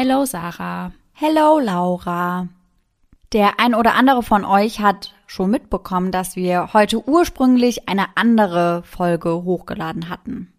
[0.00, 0.92] Hello Sarah.
[1.12, 2.46] Hello Laura.
[3.32, 8.84] Der ein oder andere von euch hat schon mitbekommen, dass wir heute ursprünglich eine andere
[8.84, 10.52] Folge hochgeladen hatten.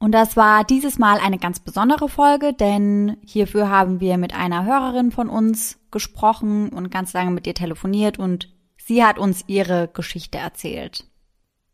[0.00, 4.64] Und das war dieses Mal eine ganz besondere Folge, denn hierfür haben wir mit einer
[4.64, 9.90] Hörerin von uns gesprochen und ganz lange mit ihr telefoniert und sie hat uns ihre
[9.94, 11.04] Geschichte erzählt.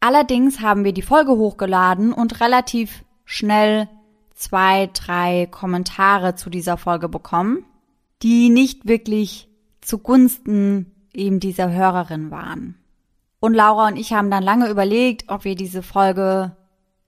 [0.01, 3.89] Allerdings haben wir die Folge hochgeladen und relativ schnell
[4.39, 7.65] zwei, drei Kommentare zu dieser Folge bekommen,
[8.23, 9.49] die nicht wirklich
[9.81, 12.77] zugunsten eben dieser Hörerin waren.
[13.41, 16.57] Und Laura und ich haben dann lange überlegt, ob wir diese Folge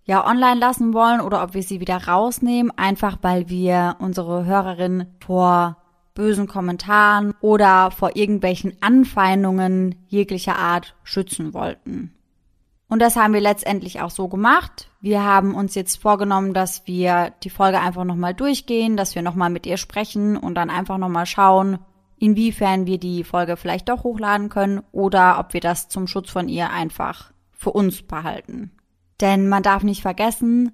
[0.05, 5.07] ja online lassen wollen oder ob wir sie wieder rausnehmen, einfach weil wir unsere Hörerin
[5.25, 5.77] vor
[6.15, 12.13] bösen Kommentaren oder vor irgendwelchen Anfeindungen jeglicher Art schützen wollten.
[12.91, 14.91] Und das haben wir letztendlich auch so gemacht.
[15.01, 19.49] Wir haben uns jetzt vorgenommen, dass wir die Folge einfach nochmal durchgehen, dass wir nochmal
[19.49, 21.79] mit ihr sprechen und dann einfach nochmal schauen,
[22.19, 26.49] inwiefern wir die Folge vielleicht doch hochladen können oder ob wir das zum Schutz von
[26.49, 28.73] ihr einfach für uns behalten.
[29.21, 30.73] Denn man darf nicht vergessen,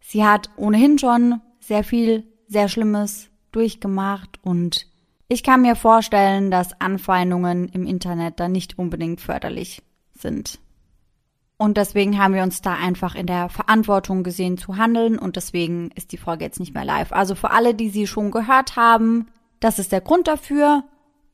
[0.00, 4.86] sie hat ohnehin schon sehr viel, sehr Schlimmes durchgemacht und
[5.26, 9.82] ich kann mir vorstellen, dass Anfeindungen im Internet dann nicht unbedingt förderlich
[10.14, 10.60] sind.
[11.60, 15.90] Und deswegen haben wir uns da einfach in der Verantwortung gesehen zu handeln und deswegen
[15.90, 17.12] ist die Folge jetzt nicht mehr live.
[17.12, 19.26] Also für alle, die sie schon gehört haben,
[19.60, 20.84] das ist der Grund dafür.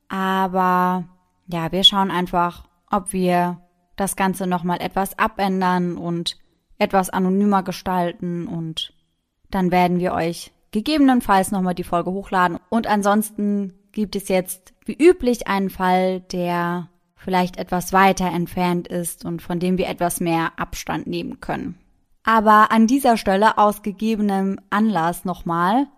[0.09, 1.05] Aber
[1.47, 3.61] ja, wir schauen einfach, ob wir
[3.95, 6.39] das Ganze nochmal etwas abändern und
[6.77, 8.95] etwas anonymer gestalten und
[9.53, 12.59] dann werden wir euch gegebenenfalls nochmal die Folge hochladen.
[12.69, 16.89] Und ansonsten gibt es jetzt wie üblich einen Fall, der
[17.27, 21.77] vielleicht etwas weiter entfernt ist und von dem wir etwas mehr Abstand nehmen können.
[22.23, 25.89] Aber an dieser Stelle aus gegebenem Anlass nochmal,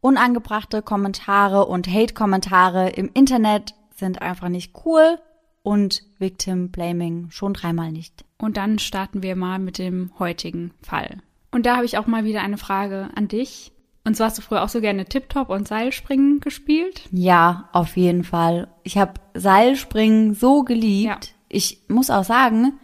[0.00, 5.18] unangebrachte Kommentare und Hate-Kommentare im Internet sind einfach nicht cool
[5.62, 8.24] und Victim Blaming schon dreimal nicht.
[8.38, 11.18] Und dann starten wir mal mit dem heutigen Fall.
[11.50, 13.70] Und da habe ich auch mal wieder eine Frage an dich.
[14.04, 17.02] Und zwar hast du früher auch so gerne Tip-Top und Seilspringen gespielt?
[17.12, 18.68] Ja, auf jeden Fall.
[18.82, 21.04] Ich habe Seilspringen so geliebt.
[21.04, 21.18] Ja.
[21.48, 22.78] Ich muss auch sagen,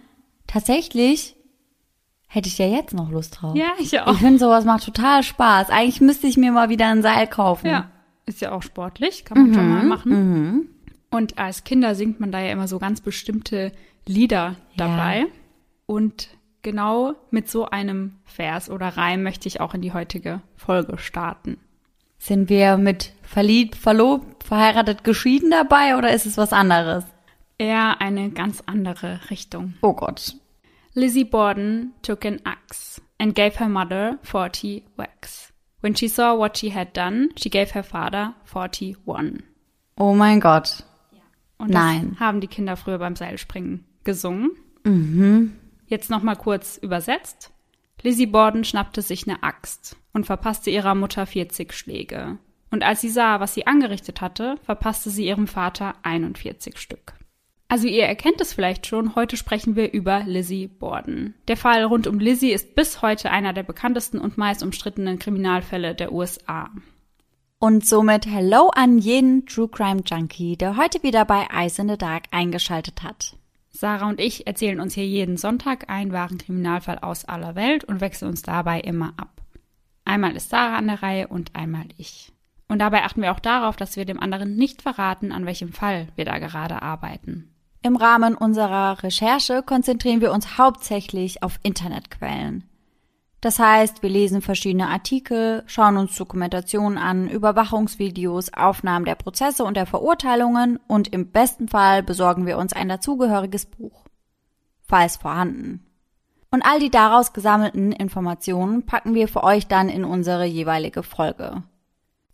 [0.46, 1.36] tatsächlich
[2.26, 3.56] hätte ich ja jetzt noch Lust drauf.
[3.56, 4.12] Ja, ich auch.
[4.12, 5.70] Ich finde, sowas macht total Spaß.
[5.70, 7.68] Eigentlich müsste ich mir mal wieder ein Seil kaufen.
[7.68, 7.90] Ja,
[8.26, 10.12] ist ja auch sportlich, kann man mhm, schon mal machen.
[10.12, 10.68] Mhm.
[11.10, 13.72] Und als Kinder singt man da ja immer so ganz bestimmte
[14.06, 15.20] Lieder dabei.
[15.20, 15.26] Ja.
[15.86, 16.28] Und
[16.66, 21.58] genau mit so einem Vers oder Reim möchte ich auch in die heutige Folge starten.
[22.18, 27.04] Sind wir mit verliebt, verlobt, verheiratet, geschieden dabei oder ist es was anderes?
[27.56, 29.74] Eher eine ganz andere Richtung.
[29.80, 30.34] Oh Gott.
[30.92, 35.52] Lizzie Borden took an axe and gave her mother 40 whacks.
[35.82, 39.44] When she saw what she had done, she gave her father 41.
[39.96, 40.82] Oh mein Gott.
[41.58, 42.16] Und Nein.
[42.18, 44.50] haben die Kinder früher beim Seilspringen gesungen.
[44.82, 45.52] Mhm.
[45.86, 47.52] Jetzt nochmal kurz übersetzt.
[48.02, 52.38] Lizzie Borden schnappte sich eine Axt und verpasste ihrer Mutter 40 Schläge.
[52.70, 57.14] Und als sie sah, was sie angerichtet hatte, verpasste sie ihrem Vater 41 Stück.
[57.68, 61.34] Also ihr erkennt es vielleicht schon, heute sprechen wir über Lizzie Borden.
[61.48, 65.94] Der Fall rund um Lizzie ist bis heute einer der bekanntesten und meist umstrittenen Kriminalfälle
[65.94, 66.70] der USA.
[67.58, 71.96] Und somit Hello an jeden True Crime Junkie, der heute wieder bei Eyes in the
[71.96, 73.35] Dark eingeschaltet hat.
[73.76, 78.00] Sarah und ich erzählen uns hier jeden Sonntag einen wahren Kriminalfall aus aller Welt und
[78.00, 79.42] wechseln uns dabei immer ab.
[80.04, 82.32] Einmal ist Sarah an der Reihe und einmal ich.
[82.68, 86.08] Und dabei achten wir auch darauf, dass wir dem anderen nicht verraten, an welchem Fall
[86.16, 87.52] wir da gerade arbeiten.
[87.82, 92.64] Im Rahmen unserer Recherche konzentrieren wir uns hauptsächlich auf Internetquellen.
[93.40, 99.76] Das heißt, wir lesen verschiedene Artikel, schauen uns Dokumentationen an, Überwachungsvideos, Aufnahmen der Prozesse und
[99.76, 104.04] der Verurteilungen und im besten Fall besorgen wir uns ein dazugehöriges Buch.
[104.82, 105.84] Falls vorhanden.
[106.50, 111.62] Und all die daraus gesammelten Informationen packen wir für euch dann in unsere jeweilige Folge.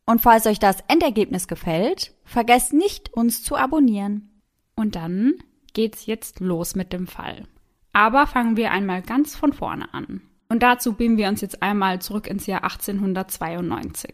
[0.04, 4.40] Und falls euch das Endergebnis gefällt, vergesst nicht, uns zu abonnieren.
[4.76, 5.34] Und dann
[5.72, 7.44] geht's jetzt los mit dem Fall.
[7.92, 10.22] Aber fangen wir einmal ganz von vorne an.
[10.52, 14.12] Und dazu beamen wir uns jetzt einmal zurück ins Jahr 1892.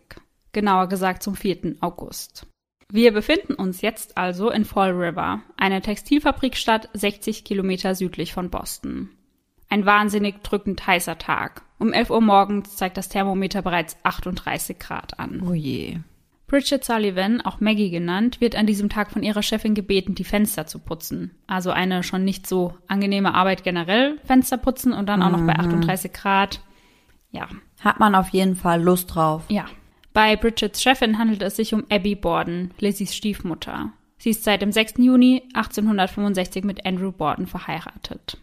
[0.52, 1.74] Genauer gesagt zum 4.
[1.80, 2.46] August.
[2.92, 9.10] Wir befinden uns jetzt also in Fall River, eine Textilfabrikstadt 60 Kilometer südlich von Boston.
[9.68, 11.62] Ein wahnsinnig drückend heißer Tag.
[11.80, 15.42] Um 11 Uhr morgens zeigt das Thermometer bereits 38 Grad an.
[15.44, 15.98] Oh je.
[16.48, 20.66] Bridget Sullivan, auch Maggie genannt, wird an diesem Tag von ihrer Chefin gebeten, die Fenster
[20.66, 21.30] zu putzen.
[21.46, 25.54] Also eine schon nicht so angenehme Arbeit generell, Fenster putzen und dann auch noch bei
[25.54, 26.14] 38 mhm.
[26.14, 26.60] Grad.
[27.30, 27.48] Ja.
[27.80, 29.44] Hat man auf jeden Fall Lust drauf.
[29.48, 29.66] Ja.
[30.14, 33.92] Bei Bridgets Chefin handelt es sich um Abby Borden, Lizzies Stiefmutter.
[34.16, 34.94] Sie ist seit dem 6.
[34.96, 38.38] Juni 1865 mit Andrew Borden verheiratet.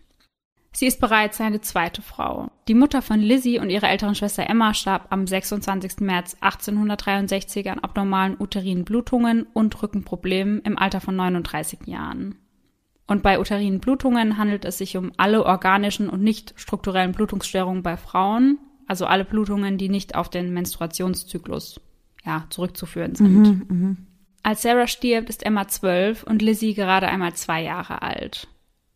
[0.76, 2.52] Sie ist bereits seine zweite Frau.
[2.68, 6.02] Die Mutter von Lizzie und ihrer älteren Schwester Emma starb am 26.
[6.02, 12.36] März 1863 an abnormalen uterinen Blutungen und Rückenproblemen im Alter von 39 Jahren.
[13.08, 17.96] Und bei uterinen Blutungen handelt es sich um alle organischen und nicht strukturellen Blutungsstörungen bei
[17.96, 21.80] Frauen, also alle Blutungen, die nicht auf den Menstruationszyklus
[22.26, 23.44] ja, zurückzuführen sind.
[23.44, 23.96] Mhm, mh.
[24.44, 28.50] Als Sarah stirbt, ist Emma zwölf und Lizzie gerade einmal zwei Jahre alt.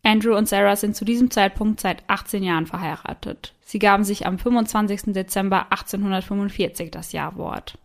[0.09, 3.53] Andrew und Sarah sind zu diesem Zeitpunkt seit 18 Jahren verheiratet.
[3.61, 5.13] Sie gaben sich am 25.
[5.13, 7.77] Dezember 1845 das Jawort.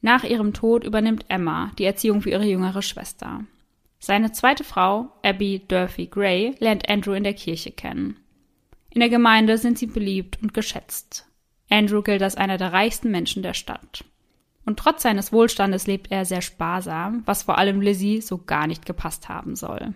[0.00, 3.44] Nach ihrem Tod übernimmt Emma die Erziehung für ihre jüngere Schwester.
[4.00, 8.16] Seine zweite Frau, Abby Durfee Gray, lernt Andrew in der Kirche kennen.
[8.90, 11.28] In der Gemeinde sind sie beliebt und geschätzt.
[11.70, 14.04] Andrew gilt als einer der reichsten Menschen der Stadt.
[14.66, 18.86] Und trotz seines Wohlstandes lebt er sehr sparsam, was vor allem Lizzie so gar nicht
[18.86, 19.94] gepasst haben soll.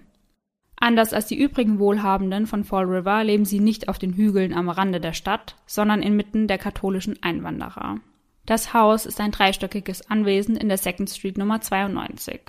[0.76, 4.68] Anders als die übrigen Wohlhabenden von Fall River leben sie nicht auf den Hügeln am
[4.68, 8.00] Rande der Stadt, sondern inmitten der katholischen Einwanderer.
[8.46, 12.40] Das Haus ist ein dreistöckiges Anwesen in der Second Street Nummer 92.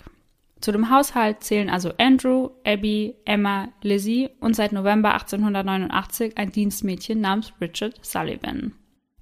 [0.59, 7.21] Zu dem Haushalt zählen also Andrew, Abby, Emma, Lizzie und seit November 1889 ein Dienstmädchen
[7.21, 8.73] namens Richard Sullivan.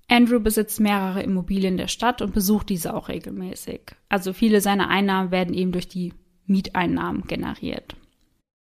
[0.08, 3.82] Andrew besitzt mehrere Immobilien der Stadt und besucht diese auch regelmäßig.
[4.10, 6.14] Also viele seiner Einnahmen werden eben durch die
[6.46, 7.96] Mieteinnahmen generiert.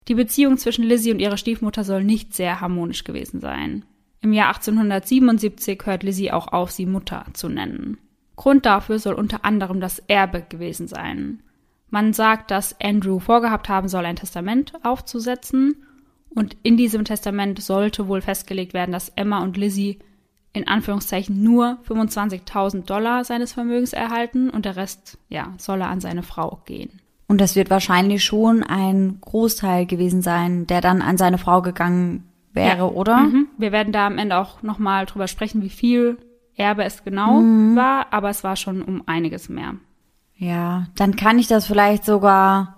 [0.07, 3.83] Die Beziehung zwischen Lizzie und ihrer Stiefmutter soll nicht sehr harmonisch gewesen sein.
[4.21, 7.98] Im Jahr 1877 hört Lizzie auch auf, sie Mutter zu nennen.
[8.36, 11.42] Grund dafür soll unter anderem das Erbe gewesen sein.
[11.89, 15.83] Man sagt, dass Andrew vorgehabt haben soll, ein Testament aufzusetzen
[16.30, 20.00] und in diesem Testament sollte wohl festgelegt werden, dass Emma und Lizzie
[20.53, 26.24] in Anführungszeichen nur 25.000 Dollar seines Vermögens erhalten und der Rest, ja, solle an seine
[26.24, 27.01] Frau gehen.
[27.27, 32.24] Und das wird wahrscheinlich schon ein Großteil gewesen sein, der dann an seine Frau gegangen
[32.53, 32.85] wäre, ja.
[32.85, 33.18] oder?
[33.19, 33.47] Mhm.
[33.57, 36.18] Wir werden da am Ende auch nochmal drüber sprechen, wie viel
[36.56, 37.75] Erbe es genau mhm.
[37.75, 39.75] war, aber es war schon um einiges mehr.
[40.35, 42.75] Ja, dann kann ich das vielleicht sogar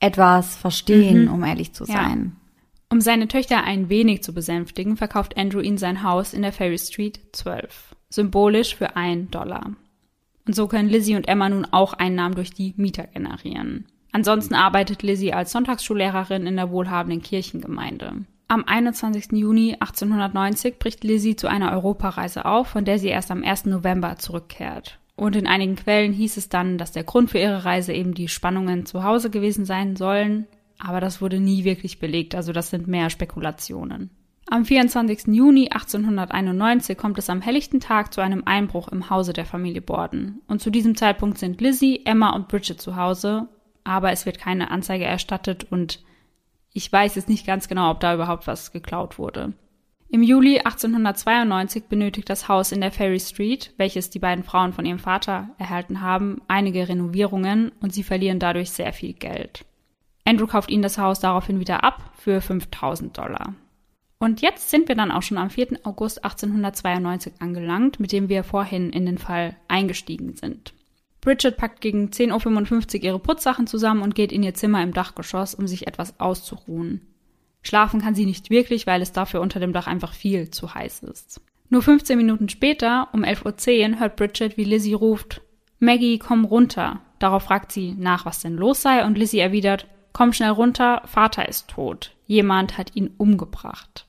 [0.00, 1.32] etwas verstehen, mhm.
[1.32, 2.36] um ehrlich zu sein.
[2.36, 2.46] Ja.
[2.88, 6.78] Um seine Töchter ein wenig zu besänftigen, verkauft Andrew ihnen sein Haus in der Ferry
[6.78, 9.72] Street 12, symbolisch für ein Dollar.
[10.46, 13.86] Und so können Lizzie und Emma nun auch Einnahmen durch die Mieter generieren.
[14.12, 18.24] Ansonsten arbeitet Lizzie als Sonntagsschullehrerin in der wohlhabenden Kirchengemeinde.
[18.48, 19.32] Am 21.
[19.32, 23.66] Juni 1890 bricht Lizzie zu einer Europareise auf, von der sie erst am 1.
[23.66, 25.00] November zurückkehrt.
[25.16, 28.28] Und in einigen Quellen hieß es dann, dass der Grund für ihre Reise eben die
[28.28, 30.46] Spannungen zu Hause gewesen sein sollen,
[30.78, 34.10] aber das wurde nie wirklich belegt, also das sind mehr Spekulationen.
[34.48, 35.34] Am 24.
[35.34, 40.40] Juni 1891 kommt es am helllichten Tag zu einem Einbruch im Hause der Familie Borden.
[40.46, 43.48] Und zu diesem Zeitpunkt sind Lizzie, Emma und Bridget zu Hause,
[43.82, 46.04] aber es wird keine Anzeige erstattet und
[46.72, 49.52] ich weiß jetzt nicht ganz genau, ob da überhaupt was geklaut wurde.
[50.08, 54.86] Im Juli 1892 benötigt das Haus in der Ferry Street, welches die beiden Frauen von
[54.86, 59.64] ihrem Vater erhalten haben, einige Renovierungen und sie verlieren dadurch sehr viel Geld.
[60.24, 63.54] Andrew kauft ihnen das Haus daraufhin wieder ab für 5000 Dollar.
[64.18, 65.80] Und jetzt sind wir dann auch schon am 4.
[65.84, 70.72] August 1892 angelangt, mit dem wir vorhin in den Fall eingestiegen sind.
[71.20, 75.54] Bridget packt gegen 10.55 Uhr ihre Putzsachen zusammen und geht in ihr Zimmer im Dachgeschoss,
[75.54, 77.02] um sich etwas auszuruhen.
[77.62, 81.02] Schlafen kann sie nicht wirklich, weil es dafür unter dem Dach einfach viel zu heiß
[81.02, 81.40] ist.
[81.68, 85.42] Nur 15 Minuten später, um 11.10 Uhr, hört Bridget, wie Lizzie ruft,
[85.78, 87.00] Maggie, komm runter.
[87.18, 91.48] Darauf fragt sie nach, was denn los sei, und Lizzie erwidert, komm schnell runter, Vater
[91.48, 92.12] ist tot.
[92.26, 94.05] Jemand hat ihn umgebracht.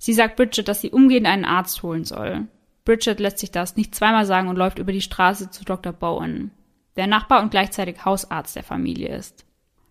[0.00, 2.48] Sie sagt Bridget, dass sie umgehend einen Arzt holen soll.
[2.86, 5.92] Bridget lässt sich das nicht zweimal sagen und läuft über die Straße zu Dr.
[5.92, 6.52] Bowen,
[6.96, 9.44] der Nachbar und gleichzeitig Hausarzt der Familie ist.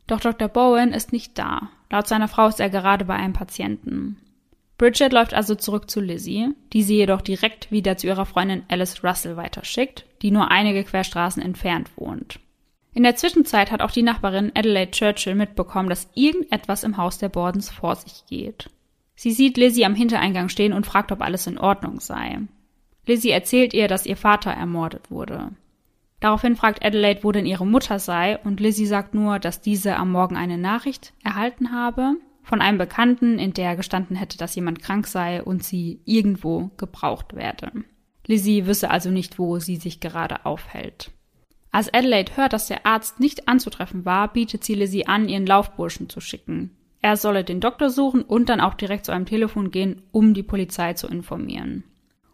[0.07, 0.47] Doch Dr.
[0.47, 1.69] Bowen ist nicht da.
[1.91, 4.17] Laut seiner Frau ist er gerade bei einem Patienten.
[4.79, 9.03] Bridget läuft also zurück zu Lizzie, die sie jedoch direkt wieder zu ihrer Freundin Alice
[9.03, 12.39] Russell weiterschickt, die nur einige Querstraßen entfernt wohnt.
[12.95, 17.29] In der Zwischenzeit hat auch die Nachbarin Adelaide Churchill mitbekommen, dass irgendetwas im Haus der
[17.29, 18.71] Bordens vor sich geht.
[19.21, 22.39] Sie sieht Lizzie am Hintereingang stehen und fragt, ob alles in Ordnung sei.
[23.05, 25.49] Lizzie erzählt ihr, dass ihr Vater ermordet wurde.
[26.21, 30.13] Daraufhin fragt Adelaide, wo denn ihre Mutter sei, und Lizzie sagt nur, dass diese am
[30.13, 35.05] Morgen eine Nachricht erhalten habe von einem Bekannten, in der gestanden hätte, dass jemand krank
[35.05, 37.73] sei und sie irgendwo gebraucht werde.
[38.25, 41.11] Lizzie wisse also nicht, wo sie sich gerade aufhält.
[41.71, 46.07] Als Adelaide hört, dass der Arzt nicht anzutreffen war, bietet sie Lizzie an, ihren Laufburschen
[46.07, 46.71] zu schicken.
[47.01, 50.43] Er solle den Doktor suchen und dann auch direkt zu einem Telefon gehen, um die
[50.43, 51.83] Polizei zu informieren.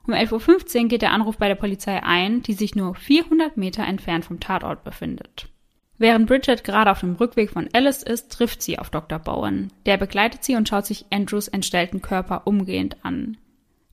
[0.07, 3.83] Um 11.15 Uhr geht der Anruf bei der Polizei ein, die sich nur 400 Meter
[3.83, 5.49] entfernt vom Tatort befindet.
[5.97, 9.17] Während Bridget gerade auf dem Rückweg von Alice ist, trifft sie auf Dr.
[9.17, 9.71] Bowen.
[9.85, 13.37] Der begleitet sie und schaut sich Andrews entstellten Körper umgehend an.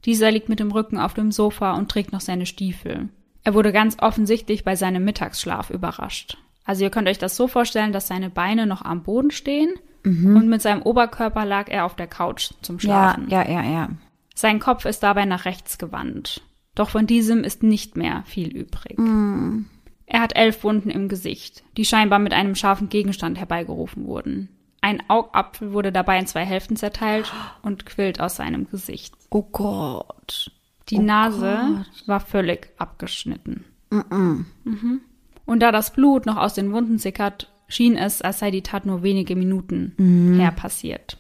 [0.05, 3.09] Dieser liegt mit dem Rücken auf dem Sofa und trägt noch seine Stiefel.
[3.45, 6.39] Er wurde ganz offensichtlich bei seinem Mittagsschlaf überrascht.
[6.65, 9.73] Also ihr könnt euch das so vorstellen, dass seine Beine noch am Boden stehen
[10.05, 10.37] mhm.
[10.37, 13.29] und mit seinem Oberkörper lag er auf der Couch zum Schlafen.
[13.29, 13.89] Ja, ja, ja, ja.
[14.35, 16.43] Sein Kopf ist dabei nach rechts gewandt.
[16.75, 18.99] Doch von diesem ist nicht mehr viel übrig.
[18.99, 19.67] Mhm.
[20.07, 24.49] Er hat elf Wunden im Gesicht, die scheinbar mit einem scharfen Gegenstand herbeigerufen wurden.
[24.81, 27.33] Ein Augapfel wurde dabei in zwei Hälften zerteilt
[27.63, 29.15] und quillt aus seinem Gesicht.
[29.31, 30.51] Oh Gott.
[30.89, 32.09] Die oh Nase Gott.
[32.09, 33.65] war völlig abgeschnitten.
[33.91, 34.45] Mm -mm.
[34.65, 35.01] Mhm.
[35.47, 38.87] Und da das Blut noch aus den Wunden sickert, schien es, als sei die Tat
[38.87, 40.39] nur wenige Minuten mm.
[40.39, 41.19] her passiert.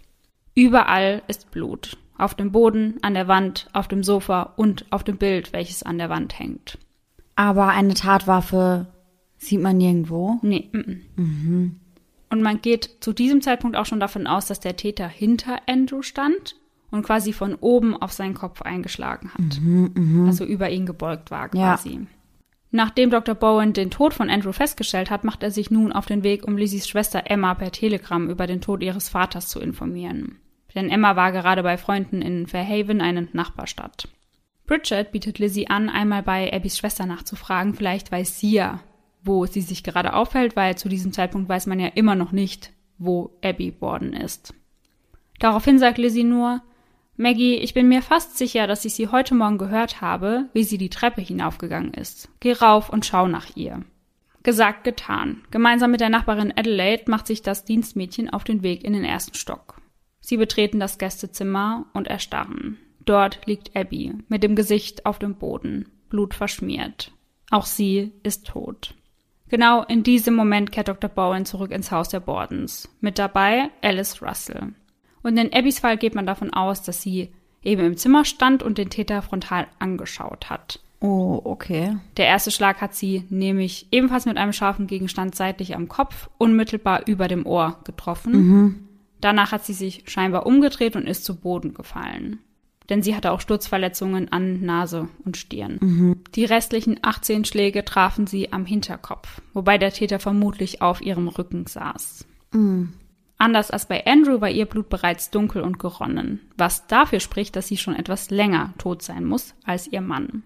[0.54, 1.96] Überall ist Blut.
[2.18, 5.98] Auf dem Boden, an der Wand, auf dem Sofa und auf dem Bild, welches an
[5.98, 6.78] der Wand hängt.
[7.34, 8.86] Aber eine Tatwaffe
[9.38, 10.38] sieht man nirgendwo?
[10.42, 10.68] Nee.
[10.72, 11.76] M mhm.
[12.30, 16.02] Und man geht zu diesem Zeitpunkt auch schon davon aus, dass der Täter hinter Andrew
[16.02, 16.56] stand
[16.90, 19.60] und quasi von oben auf seinen Kopf eingeschlagen hat.
[19.60, 20.28] Mhm, mh.
[20.28, 21.90] Also über ihn gebeugt war quasi.
[21.90, 22.00] Ja.
[22.74, 23.34] Nachdem Dr.
[23.34, 26.56] Bowen den Tod von Andrew festgestellt hat, macht er sich nun auf den Weg, um
[26.56, 30.38] Lizzies Schwester Emma per Telegramm über den Tod ihres Vaters zu informieren.
[30.74, 34.08] Denn Emma war gerade bei Freunden in Fairhaven, eine Nachbarstadt.
[34.66, 37.74] Bridget bietet Lizzie an, einmal bei Abbys Schwester nachzufragen.
[37.74, 38.80] Vielleicht weiß sie ja,
[39.22, 42.72] wo sie sich gerade aufhält, weil zu diesem Zeitpunkt weiß man ja immer noch nicht,
[42.96, 44.54] wo Abby Borden ist.
[45.40, 46.62] Daraufhin sagt Lizzie nur,
[47.16, 50.78] Maggie, ich bin mir fast sicher, dass ich sie heute Morgen gehört habe, wie sie
[50.78, 52.28] die Treppe hinaufgegangen ist.
[52.40, 53.84] Geh rauf und schau nach ihr.
[54.42, 55.42] Gesagt, getan.
[55.50, 59.34] Gemeinsam mit der Nachbarin Adelaide macht sich das Dienstmädchen auf den Weg in den ersten
[59.34, 59.80] Stock.
[60.20, 62.78] Sie betreten das Gästezimmer und erstarren.
[63.04, 67.12] Dort liegt Abby mit dem Gesicht auf dem Boden, blutverschmiert.
[67.50, 68.94] Auch sie ist tot.
[69.48, 71.10] Genau in diesem Moment kehrt Dr.
[71.10, 72.88] Bowen zurück ins Haus der Bordens.
[73.00, 74.72] Mit dabei Alice Russell.
[75.22, 77.30] Und in Abbys Fall geht man davon aus, dass sie
[77.62, 80.80] eben im Zimmer stand und den Täter frontal angeschaut hat.
[81.00, 81.96] Oh, okay.
[82.16, 87.06] Der erste Schlag hat sie nämlich ebenfalls mit einem scharfen Gegenstand seitlich am Kopf, unmittelbar
[87.06, 88.32] über dem Ohr getroffen.
[88.32, 88.88] Mhm.
[89.20, 92.38] Danach hat sie sich scheinbar umgedreht und ist zu Boden gefallen
[92.92, 95.78] denn sie hatte auch Sturzverletzungen an Nase und Stirn.
[95.80, 96.16] Mhm.
[96.34, 101.66] Die restlichen 18 Schläge trafen sie am Hinterkopf, wobei der Täter vermutlich auf ihrem Rücken
[101.66, 102.26] saß.
[102.52, 102.92] Mhm.
[103.42, 107.66] Anders als bei Andrew war ihr Blut bereits dunkel und geronnen, was dafür spricht, dass
[107.66, 110.44] sie schon etwas länger tot sein muss als ihr Mann.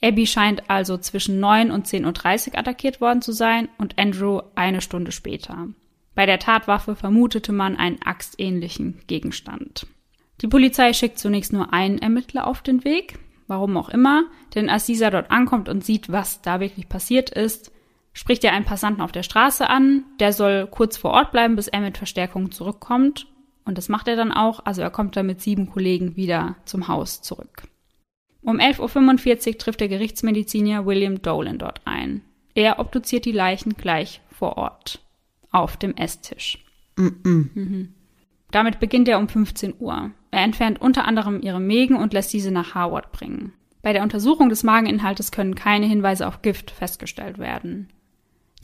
[0.00, 4.80] Abby scheint also zwischen 9 und 10.30 Uhr attackiert worden zu sein und Andrew eine
[4.82, 5.66] Stunde später.
[6.14, 9.88] Bei der Tatwaffe vermutete man einen axtähnlichen Gegenstand.
[10.42, 14.86] Die Polizei schickt zunächst nur einen Ermittler auf den Weg, warum auch immer, denn als
[14.86, 17.72] dieser dort ankommt und sieht, was da wirklich passiert ist,
[18.12, 21.68] spricht er einen Passanten auf der Straße an, der soll kurz vor Ort bleiben, bis
[21.68, 23.26] er mit Verstärkung zurückkommt.
[23.64, 26.88] Und das macht er dann auch, also er kommt dann mit sieben Kollegen wieder zum
[26.88, 27.62] Haus zurück.
[28.42, 32.22] Um 11.45 Uhr trifft der Gerichtsmediziner William Dolan dort ein.
[32.54, 35.00] Er obduziert die Leichen gleich vor Ort.
[35.52, 36.64] Auf dem Esstisch.
[36.96, 37.48] Mm -mm.
[37.54, 37.94] Mhm.
[38.50, 40.10] Damit beginnt er um 15 Uhr.
[40.30, 43.52] Er entfernt unter anderem ihre Mägen und lässt diese nach Harvard bringen.
[43.80, 47.88] Bei der Untersuchung des Mageninhaltes können keine Hinweise auf Gift festgestellt werden.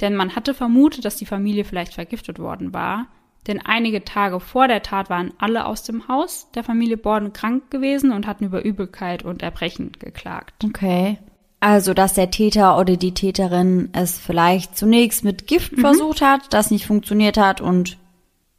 [0.01, 3.07] Denn man hatte vermutet, dass die Familie vielleicht vergiftet worden war,
[3.47, 7.71] denn einige Tage vor der Tat waren alle aus dem Haus der Familie Borden krank
[7.71, 10.65] gewesen und hatten über Übelkeit und Erbrechen geklagt.
[10.65, 11.19] Okay.
[11.61, 15.81] Also, dass der Täter oder die Täterin es vielleicht zunächst mit Gift mhm.
[15.81, 17.99] versucht hat, das nicht funktioniert hat und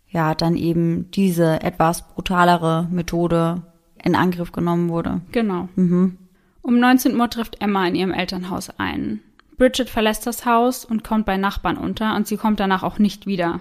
[0.09, 3.61] ja, dann eben diese etwas brutalere Methode
[4.03, 5.21] in Angriff genommen wurde.
[5.31, 5.69] Genau.
[5.75, 6.17] Mhm.
[6.61, 9.21] Um 19 Uhr trifft Emma in ihrem Elternhaus ein.
[9.59, 13.27] Bridget verlässt das Haus und kommt bei Nachbarn unter und sie kommt danach auch nicht
[13.27, 13.59] wieder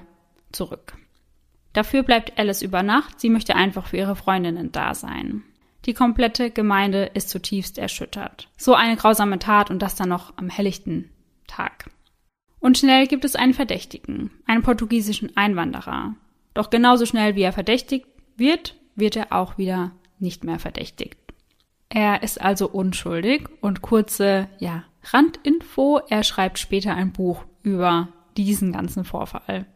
[0.52, 0.94] zurück.
[1.72, 5.42] Dafür bleibt Alice über Nacht, sie möchte einfach für ihre Freundinnen da sein.
[5.84, 8.48] Die komplette Gemeinde ist zutiefst erschüttert.
[8.56, 11.10] So eine grausame Tat und das dann noch am helllichten
[11.48, 11.90] Tag.
[12.60, 16.14] Und schnell gibt es einen Verdächtigen, einen portugiesischen Einwanderer,
[16.54, 21.18] doch genauso schnell wie er verdächtigt wird, wird er auch wieder nicht mehr verdächtigt.
[21.88, 28.72] Er ist also unschuldig und kurze, ja, Randinfo, er schreibt später ein Buch über diesen
[28.72, 29.66] ganzen Vorfall.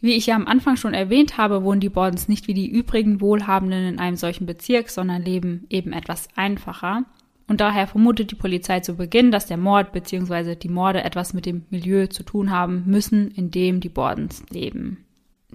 [0.00, 3.20] Wie ich ja am Anfang schon erwähnt habe, wohnen die Bordens nicht wie die übrigen
[3.20, 7.04] Wohlhabenden in einem solchen Bezirk, sondern leben eben etwas einfacher.
[7.46, 10.56] Und daher vermutet die Polizei zu Beginn, dass der Mord bzw.
[10.56, 15.04] die Morde etwas mit dem Milieu zu tun haben müssen, in dem die Bordens leben.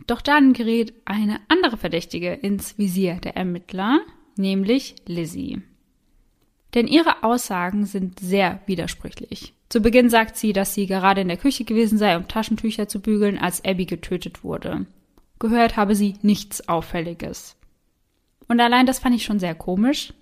[0.07, 3.99] Doch dann gerät eine andere Verdächtige ins Visier der Ermittler,
[4.35, 5.61] nämlich Lizzie.
[6.73, 9.53] Denn ihre Aussagen sind sehr widersprüchlich.
[9.69, 13.01] Zu Beginn sagt sie, dass sie gerade in der Küche gewesen sei, um Taschentücher zu
[13.01, 14.85] bügeln, als Abby getötet wurde.
[15.39, 17.55] Gehört habe sie nichts Auffälliges.
[18.47, 20.13] Und allein das fand ich schon sehr komisch,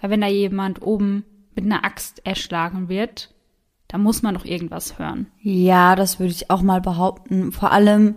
[0.00, 1.24] weil wenn da jemand oben
[1.54, 3.34] mit einer Axt erschlagen wird,
[3.88, 5.26] da muss man doch irgendwas hören.
[5.40, 7.52] Ja, das würde ich auch mal behaupten.
[7.52, 8.16] Vor allem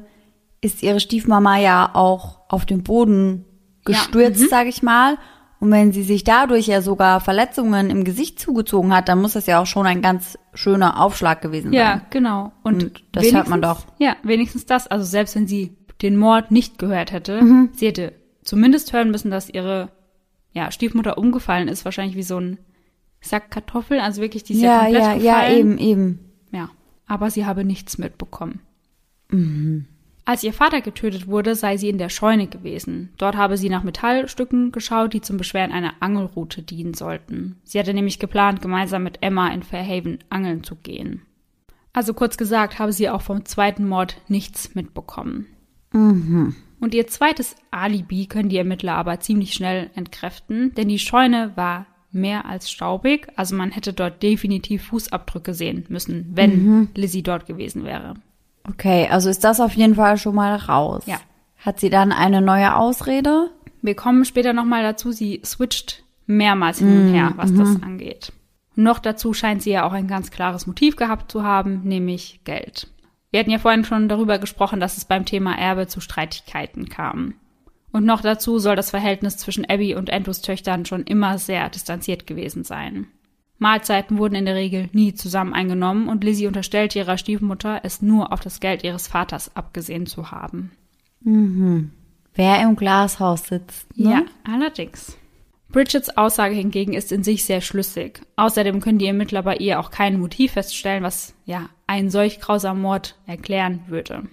[0.62, 3.46] ist ihre Stiefmama ja auch auf dem Boden
[3.86, 4.50] gestürzt, ja, mhm.
[4.50, 5.18] sag ich mal.
[5.60, 9.48] Und wenn sie sich dadurch ja sogar Verletzungen im Gesicht zugezogen hat, dann muss das
[9.48, 11.74] ja auch schon ein ganz schöner Aufschlag gewesen sein.
[11.74, 12.52] Ja, genau.
[12.64, 13.86] Und, Und das hört man doch.
[13.98, 14.88] Ja, wenigstens das.
[14.88, 17.70] Also selbst wenn sie den Mord nicht gehört hätte, mhm.
[17.74, 19.90] sie hätte zumindest hören müssen, dass ihre
[20.54, 22.60] ja, Stiefmutter umgefallen ist, wahrscheinlich wie so ein
[23.20, 25.24] Sack Kartoffeln, also wirklich die ist ja, ja komplett ja, gefallen.
[25.24, 26.20] Ja, eben, eben.
[26.52, 26.70] Ja,
[27.08, 28.62] aber sie habe nichts mitbekommen.
[29.30, 29.88] Mhm.
[30.28, 33.14] Als ihr Vater getötet wurde, sei sie in der Scheune gewesen.
[33.18, 37.62] Dort habe sie nach Metallstücken geschaut, die zum Beschweren einer Angelroute dienen sollten.
[37.64, 41.22] Sie hatte nämlich geplant, gemeinsam mit Emma in Fairhaven angeln zu gehen.
[41.94, 45.46] Also kurz gesagt, habe sie auch vom zweiten Mord nichts mitbekommen.
[45.94, 46.58] Mhm.
[46.82, 51.86] Und ihr zweites Alibi können die Ermittler aber ziemlich schnell entkräften, denn die Scheune war
[52.12, 56.90] mehr als staubig, also man hätte dort definitiv Fußabdrücke sehen müssen, wenn mhm.
[56.96, 58.16] Lizzie dort gewesen wäre.
[58.70, 61.04] Okay, also ist das auf jeden Fall schon mal raus.
[61.06, 61.20] Ja.
[61.58, 63.50] Hat sie dann eine neue Ausrede?
[63.82, 67.60] Wir kommen später nochmal dazu, sie switcht mehrmals hin und her, was mhm.
[67.60, 68.34] das angeht.
[68.76, 72.88] Noch dazu scheint sie ja auch ein ganz klares Motiv gehabt zu haben, nämlich Geld.
[73.32, 77.34] Wir hatten ja vorhin schon darüber gesprochen, dass es beim Thema Erbe zu Streitigkeiten kam.
[77.92, 82.28] Und noch dazu soll das Verhältnis zwischen Abby und Andrews Töchtern schon immer sehr distanziert
[82.28, 83.08] gewesen sein.
[83.60, 88.32] Mahlzeiten wurden in der Regel nie zusammen eingenommen und Lizzie unterstellte ihrer Stiefmutter, es nur
[88.32, 90.72] auf das Geld ihres Vaters abgesehen zu haben.
[91.22, 91.92] Mhm.
[92.36, 93.98] Wer im Glashaus sitzt.
[93.98, 94.12] Ne?
[94.12, 95.18] Ja, allerdings.
[95.70, 98.22] Bridgets Aussage hingegen ist in sich sehr schlüssig.
[98.36, 102.82] Außerdem können die Ermittler bei ihr auch kein Motiv feststellen, was ja einen solch grausamen
[102.82, 104.28] Mord erklären würde.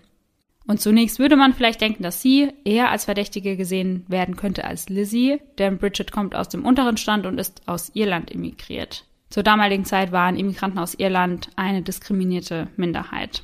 [0.66, 4.88] Und zunächst würde man vielleicht denken, dass sie eher als Verdächtige gesehen werden könnte als
[4.88, 9.05] Lizzie, denn Bridget kommt aus dem unteren Stand und ist aus Irland emigriert.
[9.35, 13.42] Zur damaligen Zeit waren Immigranten aus Irland eine diskriminierte Minderheit.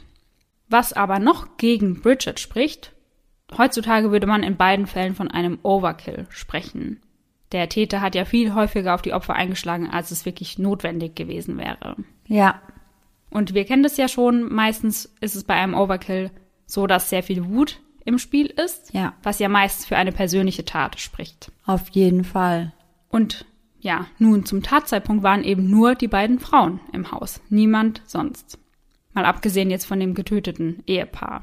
[0.69, 2.93] Was aber noch gegen Bridget spricht,
[3.59, 7.01] heutzutage würde man in beiden Fällen von einem Overkill sprechen.
[7.51, 11.59] Der Täter hat ja viel häufiger auf die Opfer eingeschlagen, als es wirklich notwendig gewesen
[11.59, 11.97] wäre.
[12.29, 12.63] Ja.
[13.29, 16.31] Und wir kennen das ja schon, meistens ist es bei einem Overkill
[16.67, 19.15] so, dass sehr viel Wut im Spiel ist, ja.
[19.25, 21.51] was ja meist für eine persönliche Tat spricht.
[21.67, 22.75] Auf jeden Fall.
[23.09, 23.45] Und
[23.81, 28.59] ja, nun zum Tatzeitpunkt waren eben nur die beiden Frauen im Haus, niemand sonst.
[29.13, 31.41] Mal abgesehen jetzt von dem getöteten Ehepaar.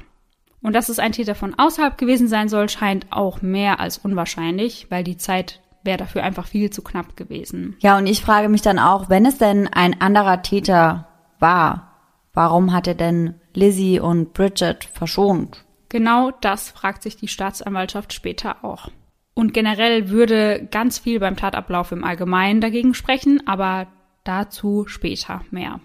[0.62, 4.86] Und dass es ein Täter von außerhalb gewesen sein soll, scheint auch mehr als unwahrscheinlich,
[4.90, 7.76] weil die Zeit wäre dafür einfach viel zu knapp gewesen.
[7.80, 11.92] Ja, und ich frage mich dann auch, wenn es denn ein anderer Täter war,
[12.34, 15.64] warum hat er denn Lizzie und Bridget verschont?
[15.88, 18.90] Genau das fragt sich die Staatsanwaltschaft später auch.
[19.38, 23.86] Und generell würde ganz viel beim Tatablauf im Allgemeinen dagegen sprechen, aber
[24.24, 25.78] dazu später mehr.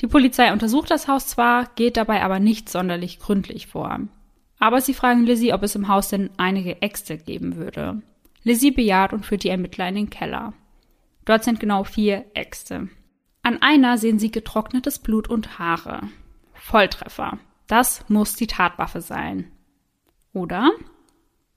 [0.00, 3.98] Die Polizei untersucht das Haus zwar, geht dabei aber nicht sonderlich gründlich vor.
[4.60, 8.00] Aber sie fragen Lizzie, ob es im Haus denn einige Äxte geben würde.
[8.44, 10.52] Lizzie bejaht und führt die Ermittler in den Keller.
[11.24, 12.88] Dort sind genau vier Äxte.
[13.42, 16.02] An einer sehen sie getrocknetes Blut und Haare.
[16.54, 17.40] Volltreffer.
[17.66, 19.50] Das muss die Tatwaffe sein.
[20.32, 20.70] Oder?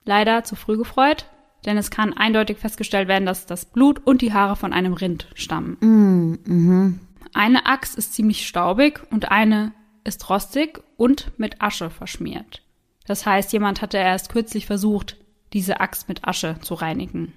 [0.04, 1.26] Leider zu früh gefreut,
[1.64, 5.28] denn es kann eindeutig festgestellt werden, dass das Blut und die Haare von einem Rind
[5.34, 5.76] stammen.
[5.80, 7.00] Mm, mhm.
[7.34, 9.72] Eine Axt ist ziemlich staubig und eine
[10.04, 12.62] ist rostig und mit Asche verschmiert.
[13.06, 15.16] Das heißt, jemand hatte erst kürzlich versucht,
[15.52, 17.32] diese Axt mit Asche zu reinigen.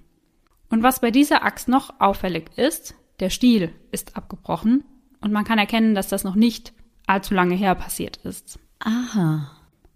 [0.69, 4.83] Und was bei dieser Axt noch auffällig ist, der Stiel ist abgebrochen
[5.21, 6.73] und man kann erkennen, dass das noch nicht
[7.07, 8.59] allzu lange her passiert ist.
[8.79, 9.51] Aha.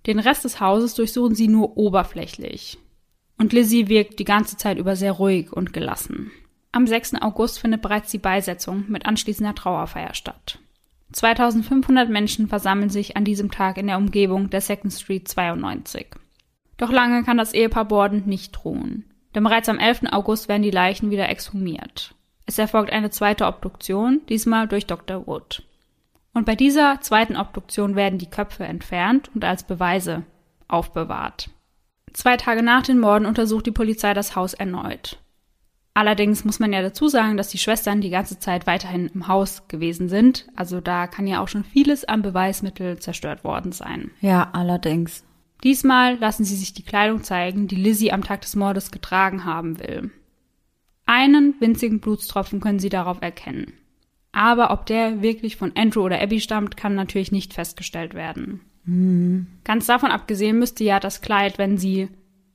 [0.05, 2.77] Den Rest des Hauses durchsuchen sie nur oberflächlich.
[3.37, 6.31] Und Lizzie wirkt die ganze Zeit über sehr ruhig und gelassen.
[6.71, 7.21] Am 6.
[7.21, 10.59] August findet bereits die Beisetzung mit anschließender Trauerfeier statt.
[11.11, 16.07] 2500 Menschen versammeln sich an diesem Tag in der Umgebung der Second Street 92.
[16.77, 20.11] Doch lange kann das Ehepaar Borden nicht ruhen, denn bereits am 11.
[20.11, 22.15] August werden die Leichen wieder exhumiert.
[22.45, 25.27] Es erfolgt eine zweite Obduktion, diesmal durch Dr.
[25.27, 25.63] Wood.
[26.33, 30.23] Und bei dieser zweiten Obduktion werden die Köpfe entfernt und als Beweise
[30.67, 31.49] aufbewahrt.
[32.13, 35.19] Zwei Tage nach den Morden untersucht die Polizei das Haus erneut.
[35.95, 39.67] Allerdings muss man ja dazu sagen, dass die Schwestern die ganze Zeit weiterhin im Haus
[39.67, 40.47] gewesen sind.
[40.55, 44.11] Also da kann ja auch schon vieles an Beweismittel zerstört worden sein.
[44.21, 45.23] Ja, allerdings.
[45.63, 49.79] Diesmal lassen sie sich die Kleidung zeigen, die Lizzie am Tag des Mordes getragen haben
[49.79, 50.11] will.
[51.05, 53.73] Einen winzigen Blutstropfen können sie darauf erkennen.
[54.31, 58.61] Aber ob der wirklich von Andrew oder Abby stammt, kann natürlich nicht festgestellt werden.
[58.85, 59.47] Mhm.
[59.63, 62.09] Ganz davon abgesehen müsste ja das Kleid, wenn sie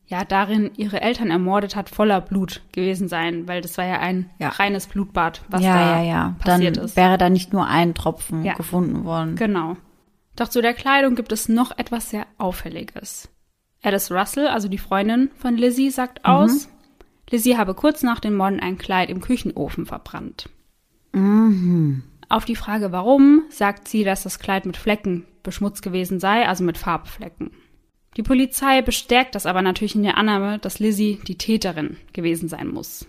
[0.07, 4.31] ja darin ihre Eltern ermordet hat, voller Blut gewesen sein, weil das war ja ein
[4.39, 4.49] ja.
[4.49, 6.37] reines Blutbad, was ja, da ja, ja.
[6.39, 6.97] passiert Dann ist.
[6.97, 8.55] wäre da nicht nur ein Tropfen ja.
[8.55, 9.37] gefunden worden.
[9.37, 9.77] Genau.
[10.35, 13.29] Doch zu der Kleidung gibt es noch etwas sehr Auffälliges.
[13.83, 16.31] Alice Russell, also die Freundin von Lizzie, sagt mhm.
[16.31, 16.69] aus,
[17.31, 20.49] Lizzie habe kurz nach den Morden ein Kleid im Küchenofen verbrannt.
[21.13, 22.03] Mhm.
[22.29, 26.63] Auf die Frage warum, sagt sie, dass das Kleid mit Flecken beschmutzt gewesen sei, also
[26.63, 27.51] mit Farbflecken.
[28.17, 32.69] Die Polizei bestärkt das aber natürlich in der Annahme, dass Lizzie die Täterin gewesen sein
[32.69, 33.07] muss.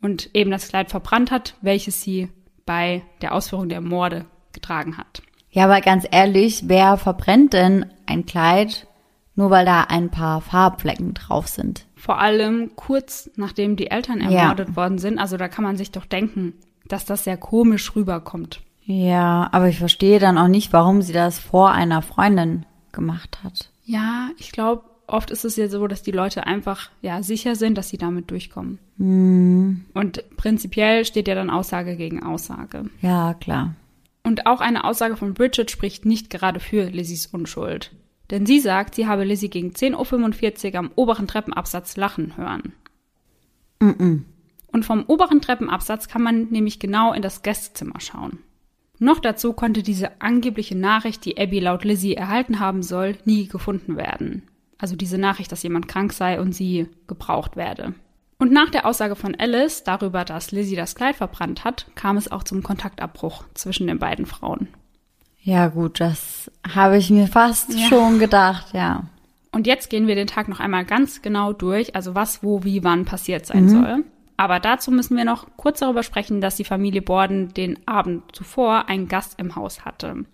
[0.00, 2.28] Und eben das Kleid verbrannt hat, welches sie
[2.64, 5.22] bei der Ausführung der Morde getragen hat.
[5.50, 8.86] Ja, aber ganz ehrlich, wer verbrennt denn ein Kleid,
[9.34, 11.86] nur weil da ein paar Farbflecken drauf sind?
[11.96, 14.76] Vor allem kurz nachdem die Eltern ermordet ja.
[14.76, 15.18] worden sind.
[15.18, 16.54] Also da kann man sich doch denken,
[16.92, 18.60] dass das sehr komisch rüberkommt.
[18.84, 23.70] Ja, aber ich verstehe dann auch nicht, warum sie das vor einer Freundin gemacht hat.
[23.84, 27.76] Ja, ich glaube, oft ist es ja so, dass die Leute einfach ja sicher sind,
[27.76, 28.78] dass sie damit durchkommen.
[28.96, 29.84] Mhm.
[29.94, 32.84] Und prinzipiell steht ja dann Aussage gegen Aussage.
[33.00, 33.74] Ja, klar.
[34.22, 37.92] Und auch eine Aussage von Bridget spricht nicht gerade für Lizzies Unschuld.
[38.30, 42.72] Denn sie sagt, sie habe Lizzie gegen 10.45 Uhr am oberen Treppenabsatz lachen hören.
[43.80, 44.20] Mm, -mm.
[44.72, 48.38] Und vom oberen Treppenabsatz kann man nämlich genau in das Gästezimmer schauen.
[48.98, 53.96] Noch dazu konnte diese angebliche Nachricht, die Abby laut Lizzie erhalten haben soll, nie gefunden
[53.96, 54.42] werden.
[54.78, 57.94] Also diese Nachricht, dass jemand krank sei und sie gebraucht werde.
[58.38, 62.30] Und nach der Aussage von Alice darüber, dass Lizzie das Kleid verbrannt hat, kam es
[62.30, 64.68] auch zum Kontaktabbruch zwischen den beiden Frauen.
[65.42, 67.86] Ja gut, das habe ich mir fast ja.
[67.88, 69.04] schon gedacht, ja.
[69.52, 72.84] Und jetzt gehen wir den Tag noch einmal ganz genau durch, also was, wo, wie,
[72.84, 73.68] wann passiert sein mhm.
[73.68, 74.04] soll.
[74.40, 78.88] Aber dazu müssen wir noch kurz darüber sprechen, dass die Familie Borden den Abend zuvor
[78.88, 80.24] einen Gast im Haus hatte.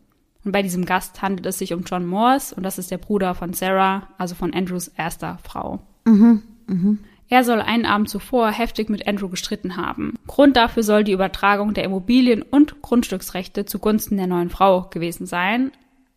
[0.44, 3.34] Und bei diesem Gast handelt es sich um John Morse und das ist der Bruder
[3.34, 5.80] von Sarah, also von Andrews erster Frau.
[6.04, 7.00] Mhm, mhm.
[7.28, 10.14] Er soll einen Abend zuvor heftig mit Andrew gestritten haben.
[10.28, 15.72] Grund dafür soll die Übertragung der Immobilien und Grundstücksrechte zugunsten der neuen Frau gewesen sein.